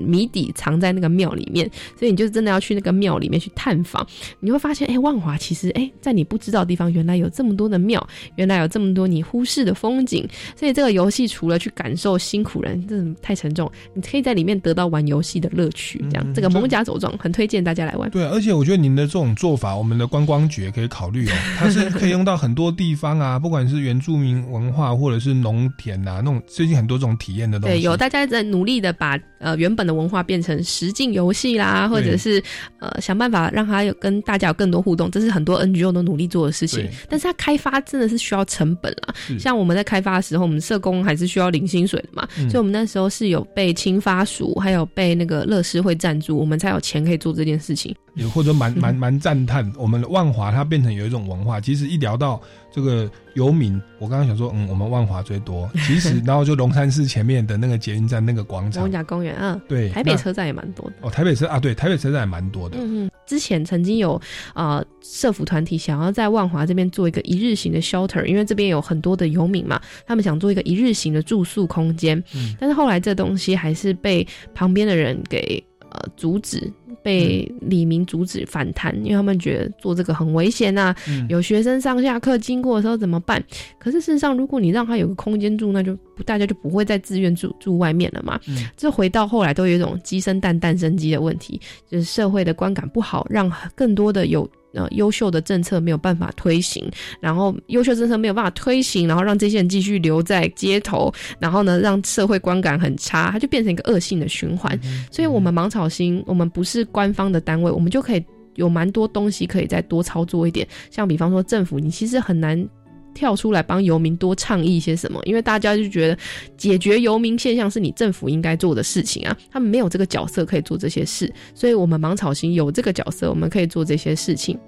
[0.00, 4.06] 谜底藏在那个庙里面，所以你就真的要去那个庙里面去探访。
[4.40, 8.04] 你会发现，哎，万华其实，哎，在你不知道的地方，原来有这么多的庙，
[8.36, 10.26] 原来有这么多你忽视的风景。
[10.56, 15.98] 所以这个游戏除了去感受辛苦人，这太沉重，你可以在里面得到玩游戏的乐趣。
[16.10, 18.10] 这样，这个蒙甲走撞很推荐大家来玩。
[18.10, 27.76] 对，而且我觉得您的这种做法，我们的观光局也可以考虑哦， 它是可以用到很多地方啊，不管是原住民文化或者是农田啊，那种最近很多这种体验的东西。
[27.76, 32.42] 对，有大家在努力的把呃原本的文化变成实境游戏啦，或者是
[32.80, 36.88] 呃想办法让它有跟大家有更多互动，这是很多 NGO 都努力做的事情。
[37.08, 39.14] 但是它开发真的是需要成本啊。
[39.38, 47.94] 像我们在开发的时候，我们社工还是需要领薪水的嘛，所以我们那时候是有被青发署还有被那个乐施会赞助，我们才有钱可以做这件事情。
[48.14, 51.60] 也或者蛮蛮蛮赞叹，我们的万华它变成有一种文化。
[51.60, 52.40] 其实一聊到
[52.74, 55.70] 这个游民，我刚刚想说，嗯，我们万华最多。
[55.86, 60.96] 其实，然后就龙山寺前面的那个捷运站那个广场，蒙甲公园，啊，对，台北车站也蛮多的。
[61.02, 62.76] 哦，台北车啊，对，台北车站也蛮多的。
[62.80, 64.20] 嗯嗯，之前曾经有
[64.54, 72.18] 呃社服团体想要在万华这边做一个一日型的 shelter，因为这边有很多的游民嘛，他们想做一个一日型的住宿空间。
[72.34, 75.62] 嗯，但是后来这东西还是被旁边的人给
[75.94, 76.72] 呃阻止。
[77.02, 80.94] 被李明阻止反弹，因为他们觉得做这个很危险呐。
[81.28, 83.44] 有学生上下课经过的时候怎么办？
[83.78, 88.40] 可是事实上，如果你让他有个空间住，那就大家就不会再自愿住住外面了嘛。
[88.74, 94.48] 这回到后来都有一种鸡生蛋，蛋生鸡的问题，就是社会的观感不好，让更多的有。
[94.74, 96.84] 呃，优秀的政策没有办法推行，
[97.20, 104.78] 然后优秀政策没有办法推行，然后让这些人继续留在街头，然后呢，让社会观感很差，它就变成一个恶性的循环。
[105.10, 108.24] 所以，我们芒草星，我们不是官方的单位，我们就可以
[108.56, 110.66] 有蛮多东西可以再多操作一点。
[110.90, 112.68] 像比方说，政府你其实很难
[113.14, 116.18] 跳出来帮游民多倡议一些什么，因为大家就觉得
[116.56, 124.58] 解决游民现象是你政府应该做的事情啊，他们没有这个角色可以做这些事，所以我们芒草星有这个角色，我们可以做这些事情。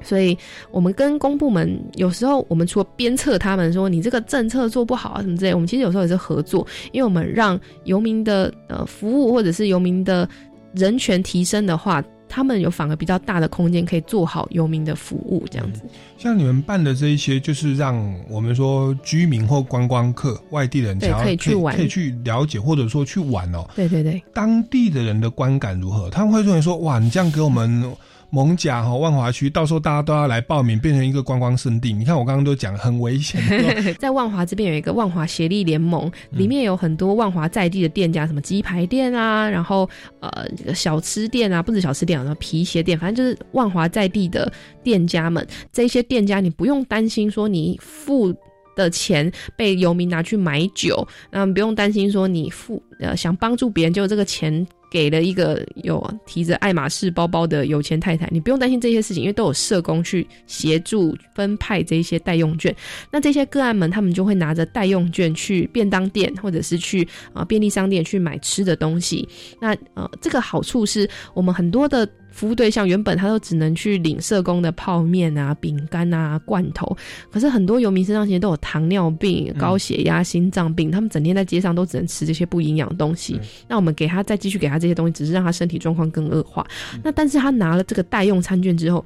[0.00, 0.38] 所以，
[0.70, 10.28] 我们跟公部门有时候，我们除了鞭策他们说你这个政策做不好啊什么之类，我们其实有时候也是合作，因为我们让游民的呃服务或者是游民的
[10.72, 15.82] 人权提升的话，他们有反而比较大的空间可以做好游民的服务，这样子。
[16.16, 17.96] 像你们办的这一些，就是让
[18.28, 23.66] 我们说居民或观光客、外地人，对，可以去玩，可以去了解，或者说去玩哦。
[23.74, 26.10] 对对对，当地的人的观感如何？
[26.10, 27.96] 他们会认为说，哇，你这样给我们。
[28.30, 31.92] 蒙甲哈万华区，到时候大家都要来报名，变成一个观光圣地。
[31.92, 33.40] 你看我刚刚都讲很危险。
[33.98, 39.88] 在万华这边有一个万华协力联盟，里面有很多万华在地的店家，什么鸡排店啊，然后
[40.20, 45.46] 呃小吃店啊，不止小吃店，然后皮鞋店，反正就是万华在地的店家们。
[45.72, 48.34] 这些店家你不用担心说你付
[48.76, 54.66] 的钱被游民拿去买酒，那不用担心说你付呃想帮助别人，就这个钱。
[54.90, 62.74] 给了一个有提着爱马仕包包的有钱太太，你不用担心这些事情，因为都有社工去协助分派这些代用券。
[63.10, 69.28] 那这些个案们，他们就会拿着代用券去便当店或者是去啊便利商店去买吃的东西。
[69.60, 72.08] 那呃，这个好处是我们很多的。
[72.38, 76.96] 服务对象原本他都只能去领社工的泡面啊、饼干啊、罐头，
[77.32, 83.40] 可是很多游民身上其实都有糖尿病、高血压、心脏病，他们整天在街上都只能吃这些不营养的东西。
[83.66, 86.64] 那我们给他再继续给他这些东西，只是让他身体状况更恶化。
[87.02, 89.04] 那但是他拿了这个代用餐券之后，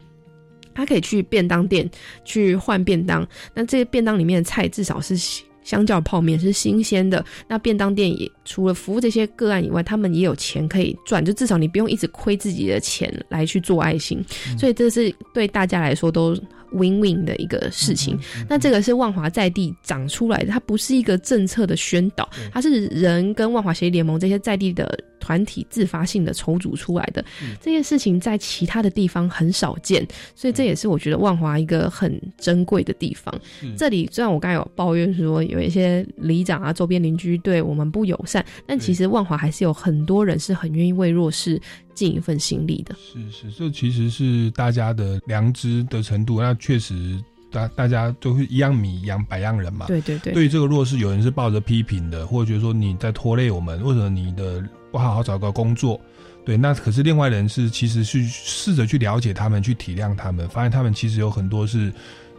[0.74, 1.90] 他可以去便当店
[2.26, 3.26] 去换便当。
[3.54, 5.16] 那这些便当里面的菜至少是。
[5.64, 14.24] 相较泡面是新鲜的，那便当店也除了服务这些个案以外，他们也有钱可以赚，就至少你不用一直亏自己的钱来去做爱心，
[14.58, 16.34] 所以这是对大家来说都
[16.72, 18.18] win win 的一个事情。
[18.48, 27.22] 那这个是万华在地长出来的，它不是一个政策的宣导，它是人跟万华协议联盟这些在地的团体自发性的筹组出来的。
[27.60, 33.32] 这件事情在其他的地方很少见，所以这也是我觉得万华一个很珍贵的地方。
[33.76, 38.31] 这里虽然我刚才有抱怨说有一些里长啊、周边邻居对我们不友善，
[38.66, 41.60] 但其实万华还是有很多人是很愿意为弱势
[41.94, 42.94] 尽一份心力的。
[42.94, 46.40] 是是，这其实是大家的良知的程度。
[46.40, 47.18] 那确实，
[47.50, 49.86] 大大家都会一样米养百样人嘛。
[49.86, 50.32] 对对对。
[50.32, 56.00] 对于这个弱势，有人是抱着批评的，或者觉得说你在拖累我们，或者你的不好好找个工作。
[56.44, 61.92] 对，那可是另外人是其实去试着去了解他们，去体谅他们，发现他们其实有很多是，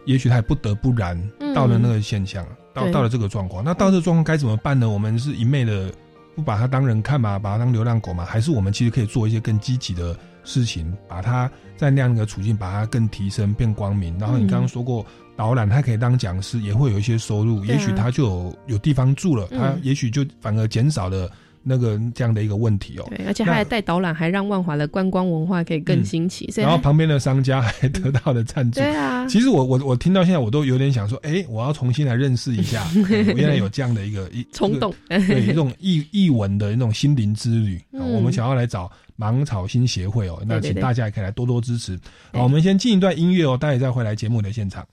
[0.04, 1.20] 也许他也不得不然
[1.54, 3.64] 到了那个现象，到到了这个状况。
[3.64, 4.88] 那到这个状况该怎么办呢？
[4.88, 5.92] 我们是一昧的
[6.34, 14.16] 不把他当人看嘛，把他当流浪狗嘛，还是我们其实可以做一些更积极的事情，把他在那样一个处境，把它更提升，变光明。
[14.18, 15.04] 然后你刚刚说过
[15.36, 21.30] 导览，他可以当讲师，也会有一些收入，也许他就有有地方住了，他也许就反而减少了。
[21.64, 26.52] 那个这样的一个问题哦，对，而且他还带导览，还让万华的观光文化可以更兴起。
[26.56, 28.80] 然后旁边的商家还得到了赞助。
[28.80, 37.80] 对啊，其实我我我听到现在，我都有点想说，哎，我要重新来认识一下， 我原来有这样的一个一 冲动，对，一种译译文的那种心灵之旅。
[37.92, 41.98] 我们想要来找芒草心协会哦，那请大家也可以来多多支持。
[42.32, 44.86] 好，我们先进一段音乐哦，待会再回来节目的现场。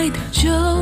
[0.00, 0.79] 爱的就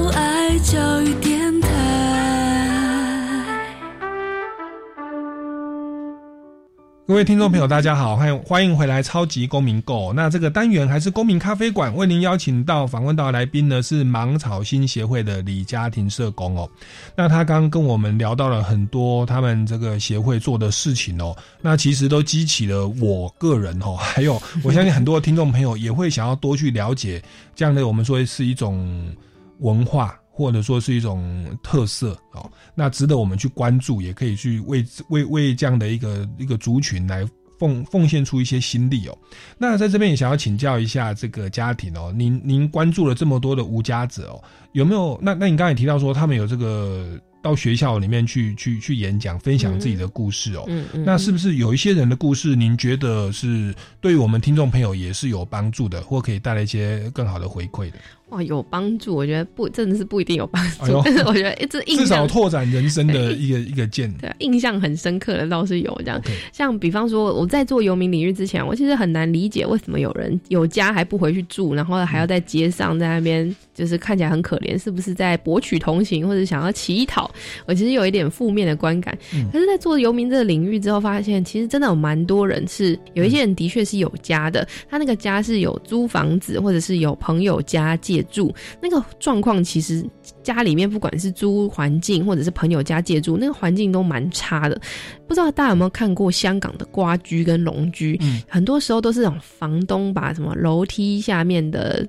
[7.08, 10.10] 各位听众朋友，大家好，欢迎欢迎回来《超级公民购》。
[10.12, 16.68] 那这个单元还是公民咖啡馆，为您邀请到访问到来宾呢是芒草心协会的李家庭社工哦。
[17.16, 27.22] 那他刚刚跟我们聊到了很多他们这个协会做的事情哦，那其实都激起了我个人哦， 还有我相信很多听众朋友也会想要多去了解
[27.54, 28.86] 这样的我们说是一种
[29.60, 30.14] 文化。
[30.38, 37.28] 或者说是一种特色哦，那值得我们去关注，也可以去为为为这样的一个一个族群来
[37.58, 39.18] 奉奉献出一些心力哦。
[39.58, 45.18] 那在这边也想要请教一下这个家庭哦，您您关注了这么多的无家者哦，有没有？
[45.22, 57.98] 那那你刚才提到说他们有这个到学校里面去去去演讲，分享自己的故事哦，嗯嗯，那是不是有一些人的故事，您觉得是对于我们听众朋友也是有帮助的，或可以带来一些更好的回馈的？
[58.30, 66.22] 哇，有帮助，我觉得不真的是不一定有帮助，但是 我觉得这 至少拓展人生的一个一个见，对，印象很深刻的倒是有这样。
[66.52, 77.30] 像比方说，我在做游民领域之前，我其实很难理解为什么有人有家还不回去住，然后还要在街上在那边，就是看起来很可怜，是不是在博取同情或者想要乞讨？
[77.66, 79.16] 我其实有一点负面的观感。
[79.52, 87.96] 可是，在做游民这个领域之后，发现其实真的有蛮多人是有一些人的确是有家的，他那个家是有租房子或者是有朋友家。
[88.00, 90.08] 借住那个状况，其实
[90.48, 94.80] 家里面不管是租环境或者是朋友家借住，那个环境都蛮差的。
[95.26, 98.16] 不知道大家有没有看过香港的瓜居跟龙居？
[98.22, 102.08] 嗯，很多时候都是那种房东把什么楼梯下面的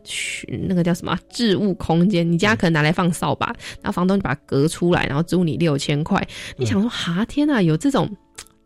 [0.69, 3.47] 那个叫什么置物空间，你家可能拿来放扫把，
[3.81, 6.25] 然后房东就把它隔出来，然后租你六千块。
[6.55, 8.09] 你想说，哈天啊，有这种。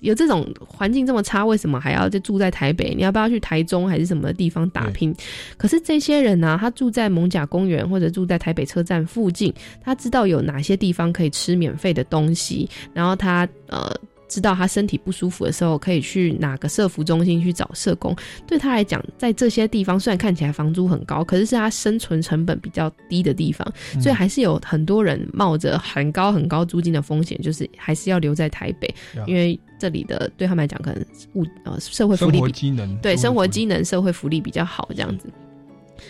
[0.04, 2.94] 有这种环境这么差，为什么还要就住在台北？
[2.94, 5.16] 你要不要去台中还是什么地方打拼？
[5.58, 13.92] 可是这些人呢，他住在蒙甲公园或者住在台北车站附近，他知道有哪些地方可以吃免费的东西，然后他呃。
[14.34, 18.16] 知道他身体不舒服的时候，可以去哪个社服中心去找社工。
[18.48, 23.72] 对他来讲，在这些地方虽然看起来房租很高，可是是他生存成本比较低的地方，
[24.02, 28.92] 所以还是有很多人冒着很高很高租金的风险，就是还是要留在台北，
[29.28, 31.06] 因为这里的对他们来讲，可能
[31.36, 35.28] 物呃社会福利机能对生活机能社会福利比较好，这样子。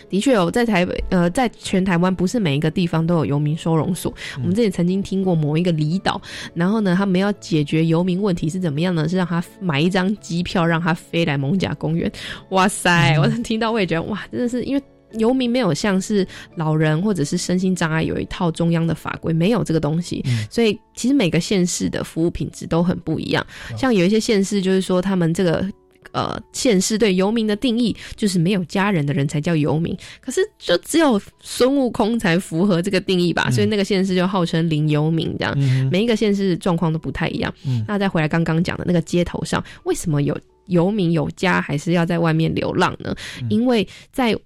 [0.08, 4.12] 的确有，在台北，呃，在全台湾，不是每一个地方都有游民收容所。
[4.36, 6.20] 我们这里曾经听过某一个离岛，
[6.54, 9.08] 然后呢，他们要解决游民问题是怎么样呢？
[9.08, 12.10] 是让他买一张机票，让他飞来蒙甲公园。
[12.50, 14.82] 哇塞，我听到我也觉得哇，真的是因为
[15.18, 16.26] 游民没有像是
[16.56, 23.46] 老人或者是身心障碍有一套中央的法规，没有这个东西，所以其实每个县市的服务品质都很不一样。
[23.76, 25.66] 像有一些县市，就是说他们这个。
[26.14, 33.50] 呃，县市对游民的定义就是没有家人的人才叫游民，可是就只有孙悟空才符合这个定义吧？
[33.50, 35.58] 所以那个县市就号称零游民这样。
[35.90, 37.52] 每一个县市状况都不太一样。
[37.88, 43.12] 那再回来刚刚讲的那个街头上，为什么有游民有家还是要在外面流浪呢？
[43.50, 44.36] 因为在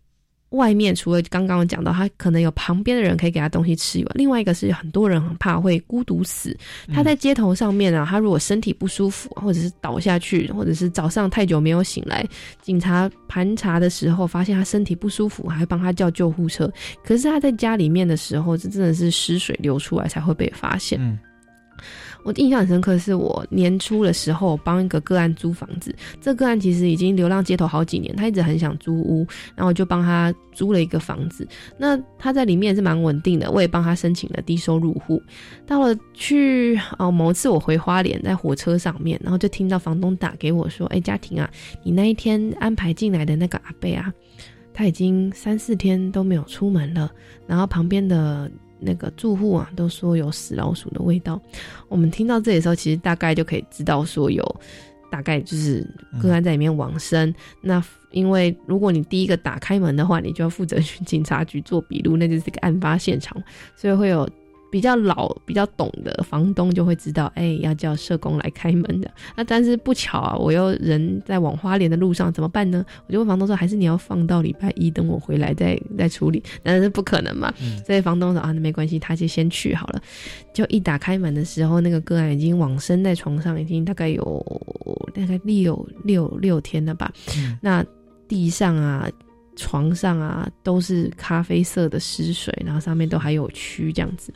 [0.51, 6.57] 外面除了刚刚讲到，他可能有旁边的人可以给他东西吃以外，另外一个是很多人很怕会孤独死。
[6.92, 12.26] 他在街头上面啊，他如果身体不舒服，或者是倒下去，或者是早上太久没有醒来，
[12.62, 16.70] 警察盘查的时候发现他身体不舒服，还会帮他叫救护车。
[17.05, 20.99] 可是他在家里面的时候，这真的是湿水流出来才会被发现。
[22.24, 31.46] 我印象很深刻，是我年初的时候帮一个个案租房子，这个案其实已经流浪街头好几年，他一直很想租屋，然后我就帮他租了一个房子。
[31.78, 35.22] 那他在里面是蛮稳定的，我也帮他申请了低收入户。
[35.66, 41.50] 到了去哦某一次我回花莲，在火车上面，然后就听到房东打给我说：“哎，家庭啊，
[41.82, 44.12] 你那一天安排进来的那个阿贝啊，
[44.74, 47.10] 他已经三四天都没有出门了，
[47.46, 51.41] 然后旁边的。”那个住户啊，都说有死老鼠的味道。
[51.89, 54.45] 我们听到这里的时候，其实大概就可以知道说有
[55.11, 55.87] 大概就是
[56.20, 57.35] 个案在里面往生。
[57.61, 63.43] 那因为如果你第一个打开门的话，你就要负责去 警察局做笔录，那就是个案发现场，
[63.76, 64.29] 所以会有。
[64.70, 69.10] 比较老、比较懂的房东就会知道，哎，要叫社工来开门的。
[69.36, 72.84] 那但是不巧啊，我又人在往花莲的路上，怎么办呢？
[73.06, 76.42] 我就问房东说，还是你要放到礼拜一，等我回来再再处理？
[76.62, 77.52] 但是不可能嘛。
[77.86, 80.02] 所以房东说啊，那没关系，他就先去好了。
[80.52, 84.44] 就一打开门的时候，那个个案已经往生在床上，已经大概有
[85.14, 87.12] 大概六六六天了吧。
[87.60, 87.84] 那
[88.26, 89.08] 地上啊。
[89.59, 94.32] 床上啊都是咖啡色的湿水，然后上面都还有蛆这样子。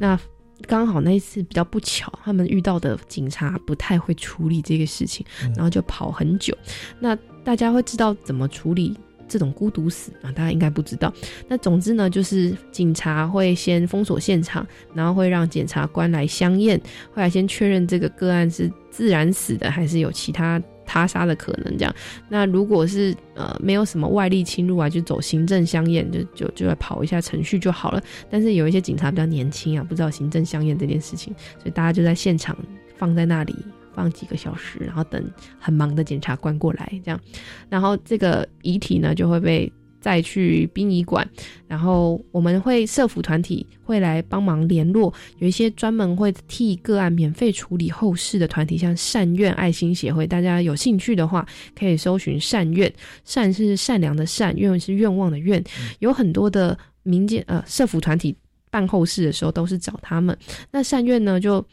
[0.00, 0.18] 那
[0.66, 6.56] 刚好那一次比较不巧，他们遇到的警察不太会处理这个事情，然后就跑很久。
[6.98, 8.98] 那大家会知道怎么处理
[9.28, 10.32] 这种孤独死啊？
[10.32, 11.12] 大家应该不知道。
[11.48, 16.80] 那总之呢，就是警察会先封锁现场，然后会让检察官来相验，
[17.12, 20.60] 会来先确认这个个案是自然死的还是有其他。
[20.84, 21.94] 他杀的可能这样，
[22.28, 28.02] 那如果是呃没有什么外力侵入啊，就走行政相验，就就就来跑一下程序就好了。
[28.30, 32.56] 但是有一些警察比较年轻啊，不知道行政相验这件事情，所以大家就在现场
[32.96, 33.56] 放在那里
[33.94, 35.24] 放几个小时，然后等
[35.58, 37.20] 很忙的检察官过来这样，
[37.68, 39.72] 然后这个遗体呢就会被。
[40.04, 41.26] 再去殡仪馆，
[41.66, 52.92] 然后我们会社福团体会来帮忙联络，有一些专门会替个案免费处理后事的团体，像善愿爱心协会，大家有兴趣的话可以搜寻善愿，
[53.24, 55.64] 善是善良的善，愿是愿望的愿，
[56.00, 58.36] 有很多的民间呃社福团体
[58.70, 60.36] 办后事的时候都是找他们，
[60.70, 61.64] 那善愿呢就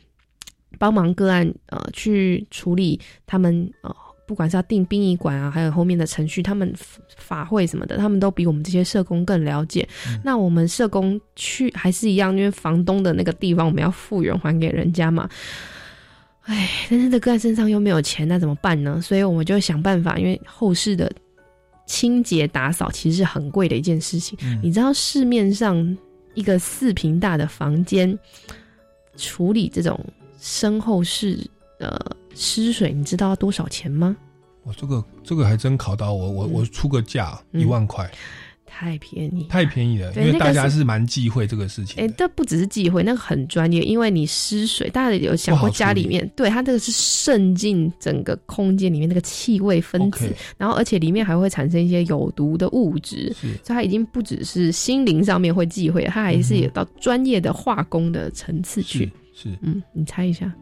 [0.80, 3.94] 帮忙个案呃去处理他们呃。
[4.32, 6.74] 不管是要订殡仪馆啊，还有后面的程序，他们
[7.18, 9.86] 法会什么的，他们都比我们这些社工更了解。
[10.24, 15.30] 那我们社工去还是一样，因为房东的那个地方我们要复原还给人家嘛。
[16.44, 19.02] 哎，但是这个案身上又没有钱，那怎么办呢？
[19.02, 21.12] 所以我们就想办法，因为后世的
[21.86, 24.40] 清洁打扫其实是很贵的一件事情。
[24.64, 25.98] 你知道市面上
[26.36, 28.18] 一个四平大的房间
[29.18, 30.00] 处理这种
[30.40, 31.38] 身后事
[31.80, 32.00] 呃。
[32.36, 34.16] 湿水，你知道要多少钱吗？
[34.64, 38.08] 我这个这个还真考到我，我我出个价一万块，
[38.64, 42.04] 太便宜，太便宜了，因为大家是蛮忌讳这个事情。
[42.04, 59.12] 哎，这不只是忌讳，那个很专业，因为你湿水，大家有想过家里面，对它这个是渗进整个空间里面那个气味分子，然后而且里面还会产生一些有毒的物质，所以它已经不只是心灵上面会忌讳，它还是有到专业的化工的层次去。
[59.34, 60.54] 是，嗯，你猜一下。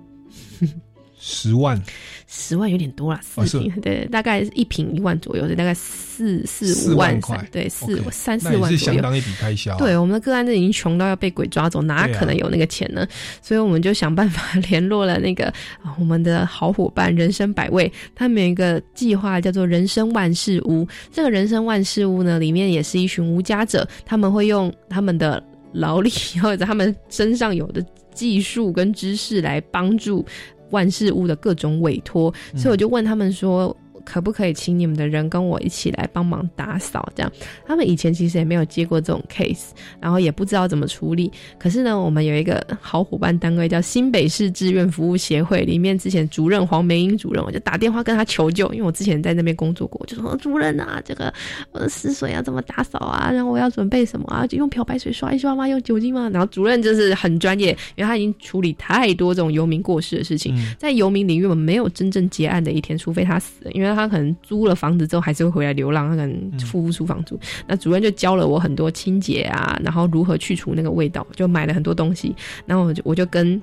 [1.21, 1.81] 十万，
[2.27, 9.77] 十万有点多了，四平对，大概一平一万左右，大概四四五万块，对，四三四万是相当一笔开销。
[9.77, 13.05] 对，我们的个案都已经穷到要被鬼抓走，哪可能有那个钱呢？
[13.41, 15.53] 所以我们就想办法联络了那个
[15.99, 20.87] 我们的好伙伴人生百味，他们有一个计划叫做人生万事屋。
[21.11, 25.43] 这个人生万事屋呢，里面也是一群无家者，他们会用他们的
[25.73, 26.09] 劳力
[26.41, 30.25] 或者他们身上有的技术跟知识来帮助。
[30.71, 33.75] 万事屋的各种委托，所以我就问他们说。
[34.11, 37.07] 可不可以请你们的人跟我一起来帮忙打扫？
[37.15, 37.31] 这样，
[37.67, 39.67] 他们以前其实也没有接过这种 case，
[40.01, 41.31] 然后也不知道怎么处理。
[41.59, 51.31] 可是呢，我们有一个好伙伴单位叫新北市志愿服务协会，里面之前主任黄梅英主任，我就打电话跟他求救，因为我之前在那边工作过，就说主任啊，这个
[51.71, 53.29] 我的湿水要怎么打扫啊？
[53.31, 54.47] 然后我要准备什么啊？
[54.47, 55.67] 就用漂白水刷一刷吗？
[55.67, 56.27] 用酒精吗？
[56.33, 63.98] 然后主任就是很专业，因为他已经处理太多这种游民过世的事情，在游民领域我们没有真正结案的一天，除非他死了，因为。
[64.01, 67.39] 他可能租了房子之后还是会回来流浪，他可能付不出房租。
[67.67, 72.35] 那主任就教了我很多清洁啊，然后如何去除那个味道，就买了很多东西。
[72.65, 73.61] 然后我就我就跟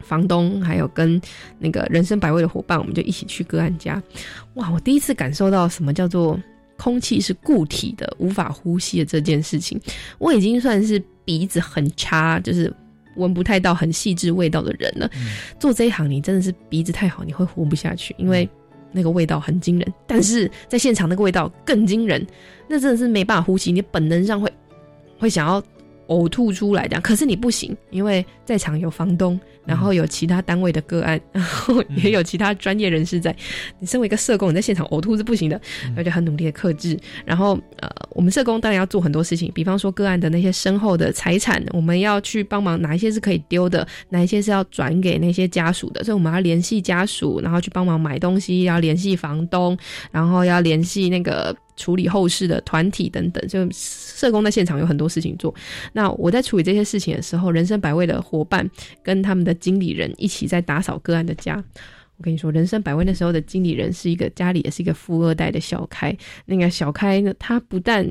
[0.00, 1.20] 房东还有跟
[1.58, 4.02] 那个人生百味的伙伴，我们就一起去个案家。
[4.54, 6.40] 哇，我第一次感受到什么叫做
[6.76, 9.78] 空气是固体的，无法呼吸的这件事情，
[10.18, 12.72] 我已经算是鼻子很差，就是
[13.16, 15.08] 闻不太到很细致味道的人了。
[15.58, 18.48] 做这一行，你真的是鼻子太好，你会活不下去，因为
[18.92, 19.94] 那个味道很惊人。
[20.06, 22.26] 但是在现场那个味道更惊人，
[22.68, 24.52] 那真的是没办法呼吸，你本能上会
[25.18, 25.62] 会想要
[26.08, 29.38] 呕吐出来这样，可是你不行，因为在场有房东，
[29.70, 33.32] 然后有其他单位的个案， 然后也有其他专业人士在。
[33.78, 35.60] 你身为一个社工，你在现场呕吐是不行的，
[35.96, 36.98] 而且很努力的克制。
[37.24, 49.78] 然后呃，我们社工当然要做很多事情，比方说个案的那些身后的财产，我们要去帮忙，哪一些是可以丢的，哪一些是要转给那些家属的，所以我们要联系家属，然后去帮忙买东西，要联系房东，
[50.10, 51.56] 然后要联系那个。
[51.80, 55.54] 处理后事的团体等等，就社工在现场有很多事情做。
[55.94, 58.68] 那我在处理这些事情的时候，人生百味的伙伴
[59.02, 61.64] 跟他们的经理人一起在打扫个案的家。
[62.18, 66.14] 我跟你说，人生百味那时候的经理人是一个家里也是一个富二代的小开。
[66.44, 68.06] 那个小开呢，他不但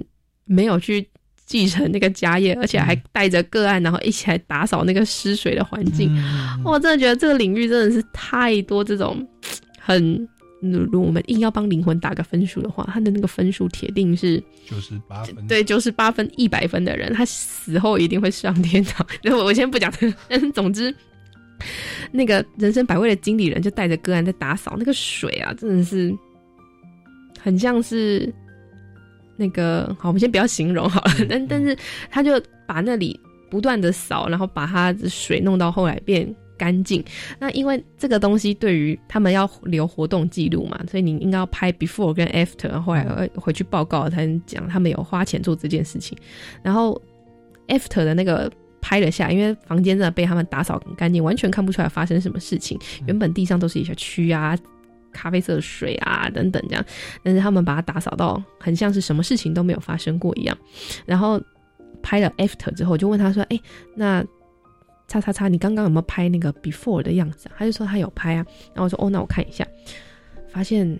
[0.45, 1.07] 没有去
[1.45, 6.11] 继承那个家业，而且还带着个案，然后一起来打扫那个失水的环境。
[6.65, 9.23] 我真的觉得这个领域真的是太多这种
[9.79, 10.27] 很。
[10.61, 19.05] 如果我们硬要帮灵魂打个分数的话，他的那个分数铁定是九十八分，对，九十八分、一百分的人，他死后一定会上天堂。
[19.31, 19.89] 我我先不讲，
[20.27, 20.93] 但是总之，
[22.11, 26.13] 那个人生百味的经理人就带着个案在打扫那个水啊，真的是
[27.39, 28.29] 很像是
[29.37, 31.77] 那个好，我们先不要形容好了，但但是
[32.09, 33.17] 他就把那里
[33.49, 36.35] 不断的扫，然后把他的水弄到后来变。
[36.59, 37.03] 干净。
[37.39, 46.17] 那因为这个东西对于他们要留活动记录嘛，所以你应该要拍 before 跟 after，后来回去报告才能讲他们有花钱做这件事情。
[46.61, 47.01] 然后
[47.69, 48.51] after 的那个
[48.81, 52.77] 拍了下，因为房间真的被他们打扫很干净，完全看不出来发生什么事情。
[53.07, 54.57] 原本地上都是一些蛆啊、
[55.13, 56.85] 咖啡色的水啊等等这样，
[57.23, 60.57] 但是他们把它打扫到很像是什么事情都没有发生过一样。
[61.05, 61.41] 然后
[62.03, 63.59] 拍了 after 之后，就问他说：“哎，
[63.95, 64.25] 那？”
[65.09, 67.49] 叉叉叉，你刚刚有没有拍那个 before 的样子？
[67.57, 69.67] 他就说他有拍啊，然后我说哦，那我看一下，
[70.47, 70.97] 发现。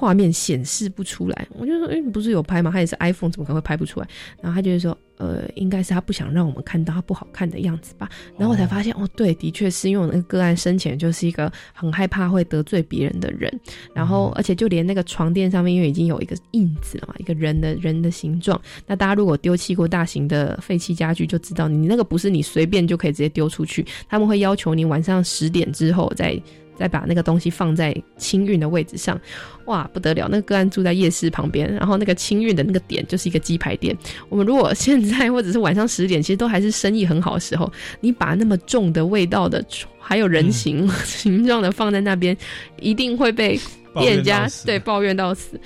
[0.00, 2.70] 画面显示不出来，我就说，哎，你不是有拍吗？
[2.70, 4.08] 他也是 iPhone，怎么可能会拍不出来？
[4.40, 8.08] 然后他就是说，呃，应该是他不想让我们看到他不好看的样子吧。
[8.38, 13.52] 然后我才发现，哦，对，的确是因为我那个个案生前就是一个很害怕会得罪别人的人，
[13.94, 18.58] 然后而且就连那个床垫上面，因为已经有一个印子了嘛，一个人的人的形状。
[18.86, 26.40] 那大家如果丢弃过大型的废弃家具，就知道你那个不是你随便就可以直接丢出去，他们会要求你晚上十点之后再。
[26.80, 29.20] 再把那个东西放在清运的位置上，
[29.66, 30.26] 哇，不得了！
[30.30, 33.94] 那个个案住在夜市旁边，然后那个清运的那个点就是一个鸡排店。
[34.30, 37.70] 我们如果 现在或者是晚上十点，其实都还是生意很好的时候，
[38.00, 39.62] 你把那么重的味道的
[39.98, 42.34] 还有人形 形状的放在那边，
[42.80, 43.60] 一定会被
[43.98, 45.60] 店家对抱怨到死。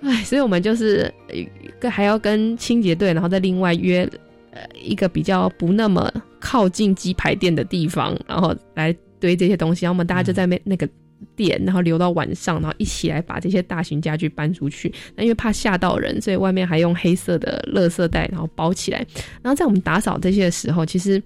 [0.00, 1.12] 哎，所以我们就是
[1.90, 4.08] 还要跟清洁队，然后再另外约
[4.50, 6.10] 呃一个比较不那么
[6.40, 8.96] 靠近鸡排店的地方，然后来。
[9.22, 10.88] 堆这些东西，然后我们大家就在那那个
[11.36, 14.92] 店，然后留到晚上，然后一起来把这些大型家具搬出去。
[15.14, 19.06] 那因为怕吓到人，所以外面还用黑色的垃圾袋，然后包起来。
[19.40, 21.22] 然后在我们打扫这些的时候，其实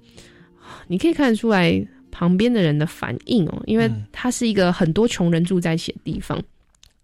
[0.87, 6.39] 你可以看得出来旁边的人的反应哦，因为它是一个很多穷人住在一起的地方。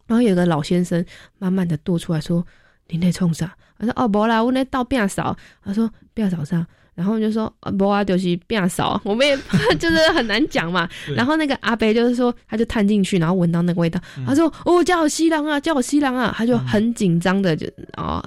[0.06, 1.02] 然后有个老先生
[1.38, 2.46] 慢慢的跺出来说
[2.88, 5.34] ：“你那冲啥？”我说：“哦，不啦，我那倒变扫。”
[5.64, 9.36] 他说：“变扫啥？”然后就说啊不啊，就是变少， 我们也
[9.78, 10.88] 就是很难讲嘛。
[11.16, 18.22] 然后那个阿伯就是说，他就探进去，然后闻到那个味道，他说：“哦，叫我西郎啊，叫我西郎啊！”他就很紧张的就啊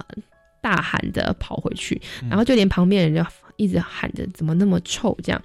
[0.60, 5.40] 大喊着跑回去，然后就连旁边人就一直喊着：“怎么那么臭？”这样。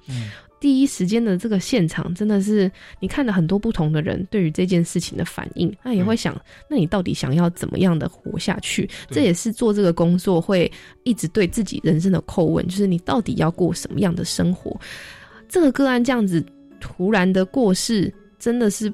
[0.62, 6.40] 第一时间的这个现场真的是你看了很多不同的人对于这件事情的反应，那也会想，
[6.70, 8.90] 那你到底想要怎么样的活下去？
[9.10, 10.72] 这也是做这个工作会
[11.04, 14.80] 一直对自己人生的叩问，就是你到底要过什么样的生活？
[15.50, 16.42] 这个个案这样子
[16.80, 18.94] 突然的过世，真的是。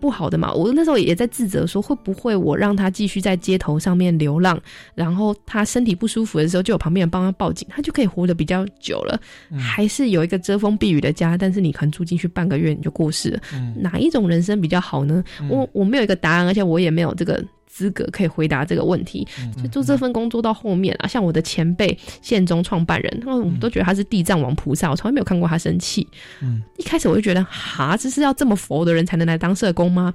[0.00, 4.60] 不好的嘛，我那时候也在自责，说会不会我让他继续在街头上面流浪，
[4.94, 9.20] 然后他身体不舒服的时候，就有旁边人帮他报警，他就可以活得比较久了。
[9.58, 13.40] 还是有一个遮风避雨的家，但是你可能住进去半个月你就过世了，
[13.76, 15.22] 哪一种人生比较好呢？
[15.48, 17.44] 我我没有一个答案，而且我也没有这个。
[17.78, 19.24] 资格可以回答这个问题，
[19.62, 26.04] 就做这份工作到后面啊，像我的前辈县中创办人，我们都觉得他是地藏王菩萨，我从来没有看过他生气。
[26.42, 30.12] 嗯，一开始我就觉得，哈，这是要这么佛的人才能来当社工吗？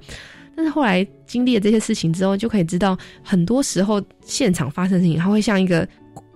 [0.54, 5.88] 但是后来经历了这些事情之后，就可以知道，很多时候现场发生的事情，它会像一个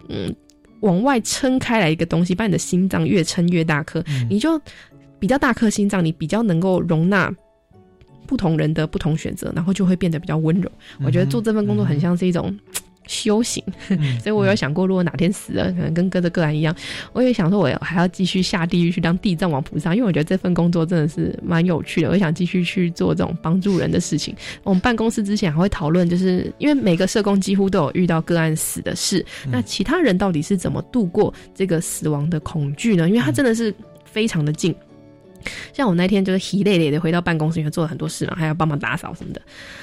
[0.09, 0.35] 嗯
[0.81, 4.59] 往外撑开来一个东西，把你的心脏越撑越大颗，你就
[5.18, 7.31] 比较大颗心脏，你比较能够容纳。
[8.29, 10.70] 不同人的不同选择，然后就会变得比较温柔。
[11.03, 12.57] 我觉得做这份工作很像是一种。
[13.09, 13.64] 修行，
[14.22, 16.76] 所以我有想过，如果哪天死了，可能跟哥的个案一样，
[17.14, 24.37] 我也想说，我还要继续下地狱去当地藏王菩萨，因为我觉得这份工作真的是蛮有趣的，我想继续去做这种帮助人的事情。
[24.62, 33.09] 我们办公室之前还会讨论，就是因为每个社工几乎都有遇到个案死的事，那其他人到底是怎么度过这个死亡的恐惧呢？
[33.09, 33.74] 因为他真的是
[34.05, 34.74] 非常的近。
[35.72, 39.41] 像我那天就是疲累累的回到办公室，因为做了很多事嘛，还要帮忙打扫什么的。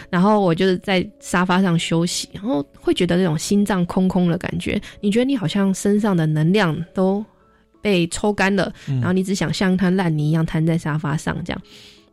[0.10, 4.82] 然后我就是在沙发上休息，然后会觉得那种心脏空空的感觉。
[5.01, 7.24] 你觉得你好像身上的能量都
[7.82, 11.62] 被抽干了，然后你只想像一滩烂泥一样瘫在沙发上这样。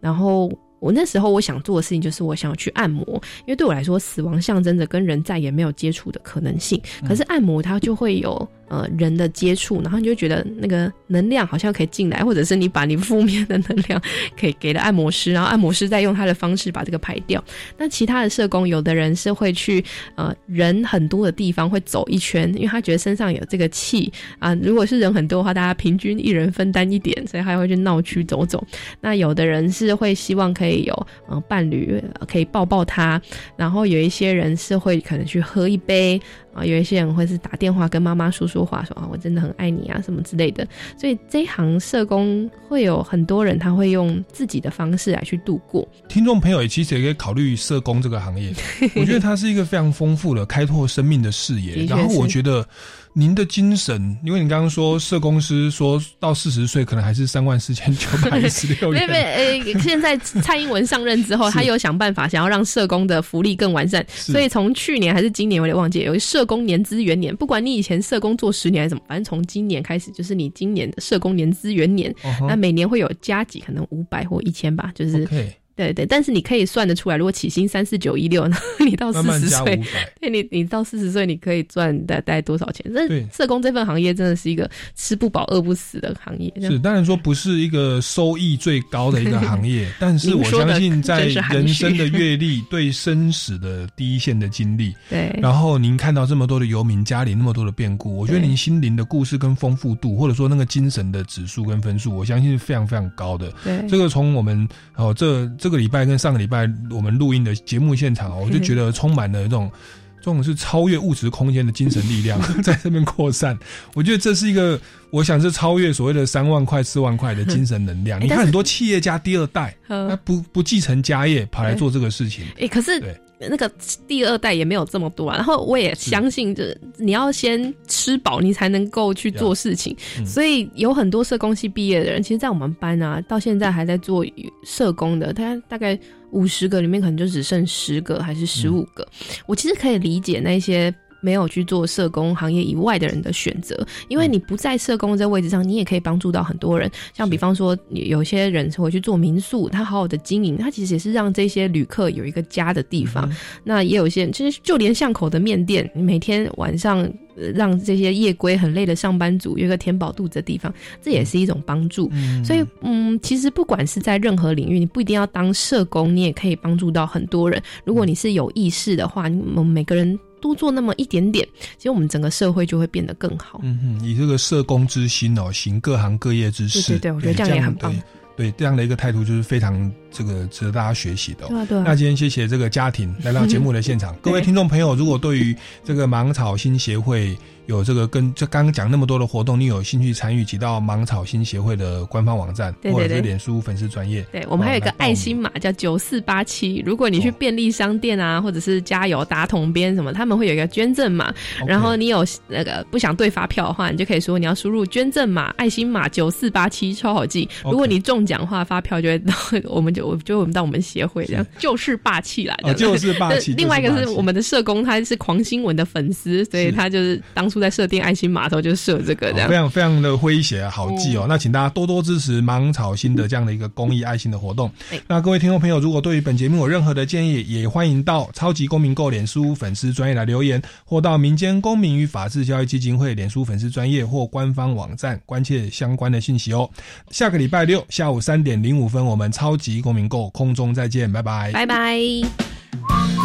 [0.00, 3.04] 然后我那时候我想做的事情就是我想要去按摩，
[3.40, 6.80] 因为对我来说，死亡象征着跟人再也没有接触的可能性。
[7.06, 8.48] 可是按摩它就会有。
[8.72, 14.00] 呃，人的接触，然后你就觉得那个能量好像可以进来，或者是你把你负面的能量
[14.34, 17.44] 可以给了按摩师，然后按摩师再用他的方式把这个排掉。
[17.76, 24.54] 那其他的社工，有的人是会去呃人很多的地方会走一圈，因为他觉得身上有这个气啊。
[24.62, 28.64] 如果是人很多的话，大家平均一人分担一点，所以他会去闹区走走。
[29.02, 33.20] 那有的人是会希望可以有呃伴侣可以抱抱他，
[33.54, 36.18] 然后有一些人是会可能去喝一杯。
[36.54, 40.66] 啊，有一些人会是打电话跟妈妈说说话，说啊，我真的很爱你啊，什么之类的。
[40.98, 45.86] 所以这一行社工会有很多人，他会用自己的方式来去度过。
[46.08, 48.52] 听众朋友也其实也可以考虑社工这个行业，
[48.96, 51.84] 我觉得它是一个非常丰富的开拓生命的视野。
[51.86, 52.66] 然后我觉得。
[53.14, 59.04] 您的精神，因为你刚刚说社公司说到四十岁可能还是三万四千九百一十六元。
[59.06, 72.14] 没没，呃，现在蔡英文上任之后， 他有想办法想要让社工的福利更完善，所以从去年还是今年，我有点忘记，有社工年资元年，不管你以前社工做十年还是怎么，反正从今年开始就是你今年的社工年资元年，
[72.48, 75.28] 那每年会有加几，可能五百或一千吧，就是。
[75.74, 78.46] 对对，但是你可以算得出来，如果起薪三四九一六，
[78.84, 79.80] 你到四十岁，
[80.20, 82.84] 对你你到四十岁，你可以赚大概多少钱？
[82.92, 86.52] 这社工这份行业真的是一个吃不饱饿不死的行业。
[86.60, 103.50] 是，当然说不是一个收益最高的一个行业， 但是我相信在人生的阅历、对生死的第一线的经历， 对，然后您看到这么多的游民家里那么多的变故，我觉得您心灵的故事跟丰富度，或者说那个精神的指数跟分数，我相信是非常非常高的。
[103.64, 105.50] 对，这个从我们哦这。
[105.62, 109.70] 这个礼拜跟上个礼拜我们录音的节目现场 我就觉得充满了这种
[110.18, 113.56] 这种是超越物质空间的精神力量 在这边扩散。
[113.94, 118.18] 我觉得这是一个，我想是超越所谓的三万块、四万块的精神能量。
[118.22, 122.44] 你看很多企业家第二代，他不不继承家业，跑来做这个事情。
[122.58, 123.16] 哎，可是对。
[123.48, 123.70] 那个
[124.06, 129.96] 第二代也没有这么多啊，然后我也相信，就是你要先吃饱，你才能够去做事情。
[130.26, 134.24] 所以有很多社工系毕业的人，其实，在我们班啊，到现在还在做
[134.64, 135.98] 社工的，他大概
[136.30, 139.06] 五十个里面，可能就只剩十个还是十五个。
[139.46, 140.94] 我其实可以理解那些。
[141.22, 146.90] 没有去做社工行业以外的人的选择，因为你不在社工这位置上，你也可以帮助到很多人。
[147.14, 153.30] 像比方说，有些人会去做民宿，他好好的经营，他其实也是让这些旅客有一个家的地方。
[153.64, 157.08] 那也有一些人，其实就连巷口的面店，你每天晚上
[157.54, 162.10] 让这些夜归很累的上班族有一个填饱肚子的地方，这也是一种帮助。
[162.44, 167.62] 所以，嗯，其实不管是在任何领域，你不一定要当社工，你也可以帮助到很多人。
[167.84, 169.22] 如果你是有意识的话，
[169.54, 170.18] 我们每个人。
[170.42, 173.60] 多做那么一点点，其实我们整个社会就会变得更好。
[173.62, 176.98] 嗯哼，以这个社工之心哦，行各行各业之事。
[176.98, 177.94] 对对对，我觉得这样也很棒。
[178.34, 181.46] 对这样的一个态度，就是非常这个值得大家学习的。
[181.48, 181.80] 对对。
[181.82, 187.36] 那今天谢谢这个家庭来到 节目的现场，各位听众朋友，如果对于这个芒草新协会。
[187.66, 194.24] 有这个跟就刚刚讲那么多的活动，你有兴趣参与，请到芒草新协会的官方网站或者是脸书粉丝专业。
[194.32, 201.32] 对我们还有一个爱心码叫九四八七，如果你去便利商店啊，或者是加油打桶边什么，他们会有一个捐赠码。
[201.66, 207.48] 然后你有那个不想对发票的话，你就可以说你要输入捐赠码爱心码九四八七，超好记。
[207.64, 209.34] 如果你中奖的话，发票就会到，
[209.70, 213.54] 我们就就我们到我们协会这样，就是霸气来的，就是霸气。
[213.56, 221.26] 另外一个是我们的社工，他是狂新闻的粉丝，所以他就是当初在设定爱心码头就设这个，这样非常非常的诙谐，好记哦。
[221.28, 224.70] 那请大家多多支持芒草心的这样的一个公益爱心的活动。
[225.06, 236.68] 那各位听众朋友，如果对于本节目有任何的建议，也欢迎到超级公民购脸书粉丝专业来留言，或到民间公民与法治教育基金会脸书粉丝专业或官方网站关切相关的信息哦。
[237.10, 243.21] 下个礼拜六下午三点零五分，我们超级公民购空中再见，拜拜，拜拜。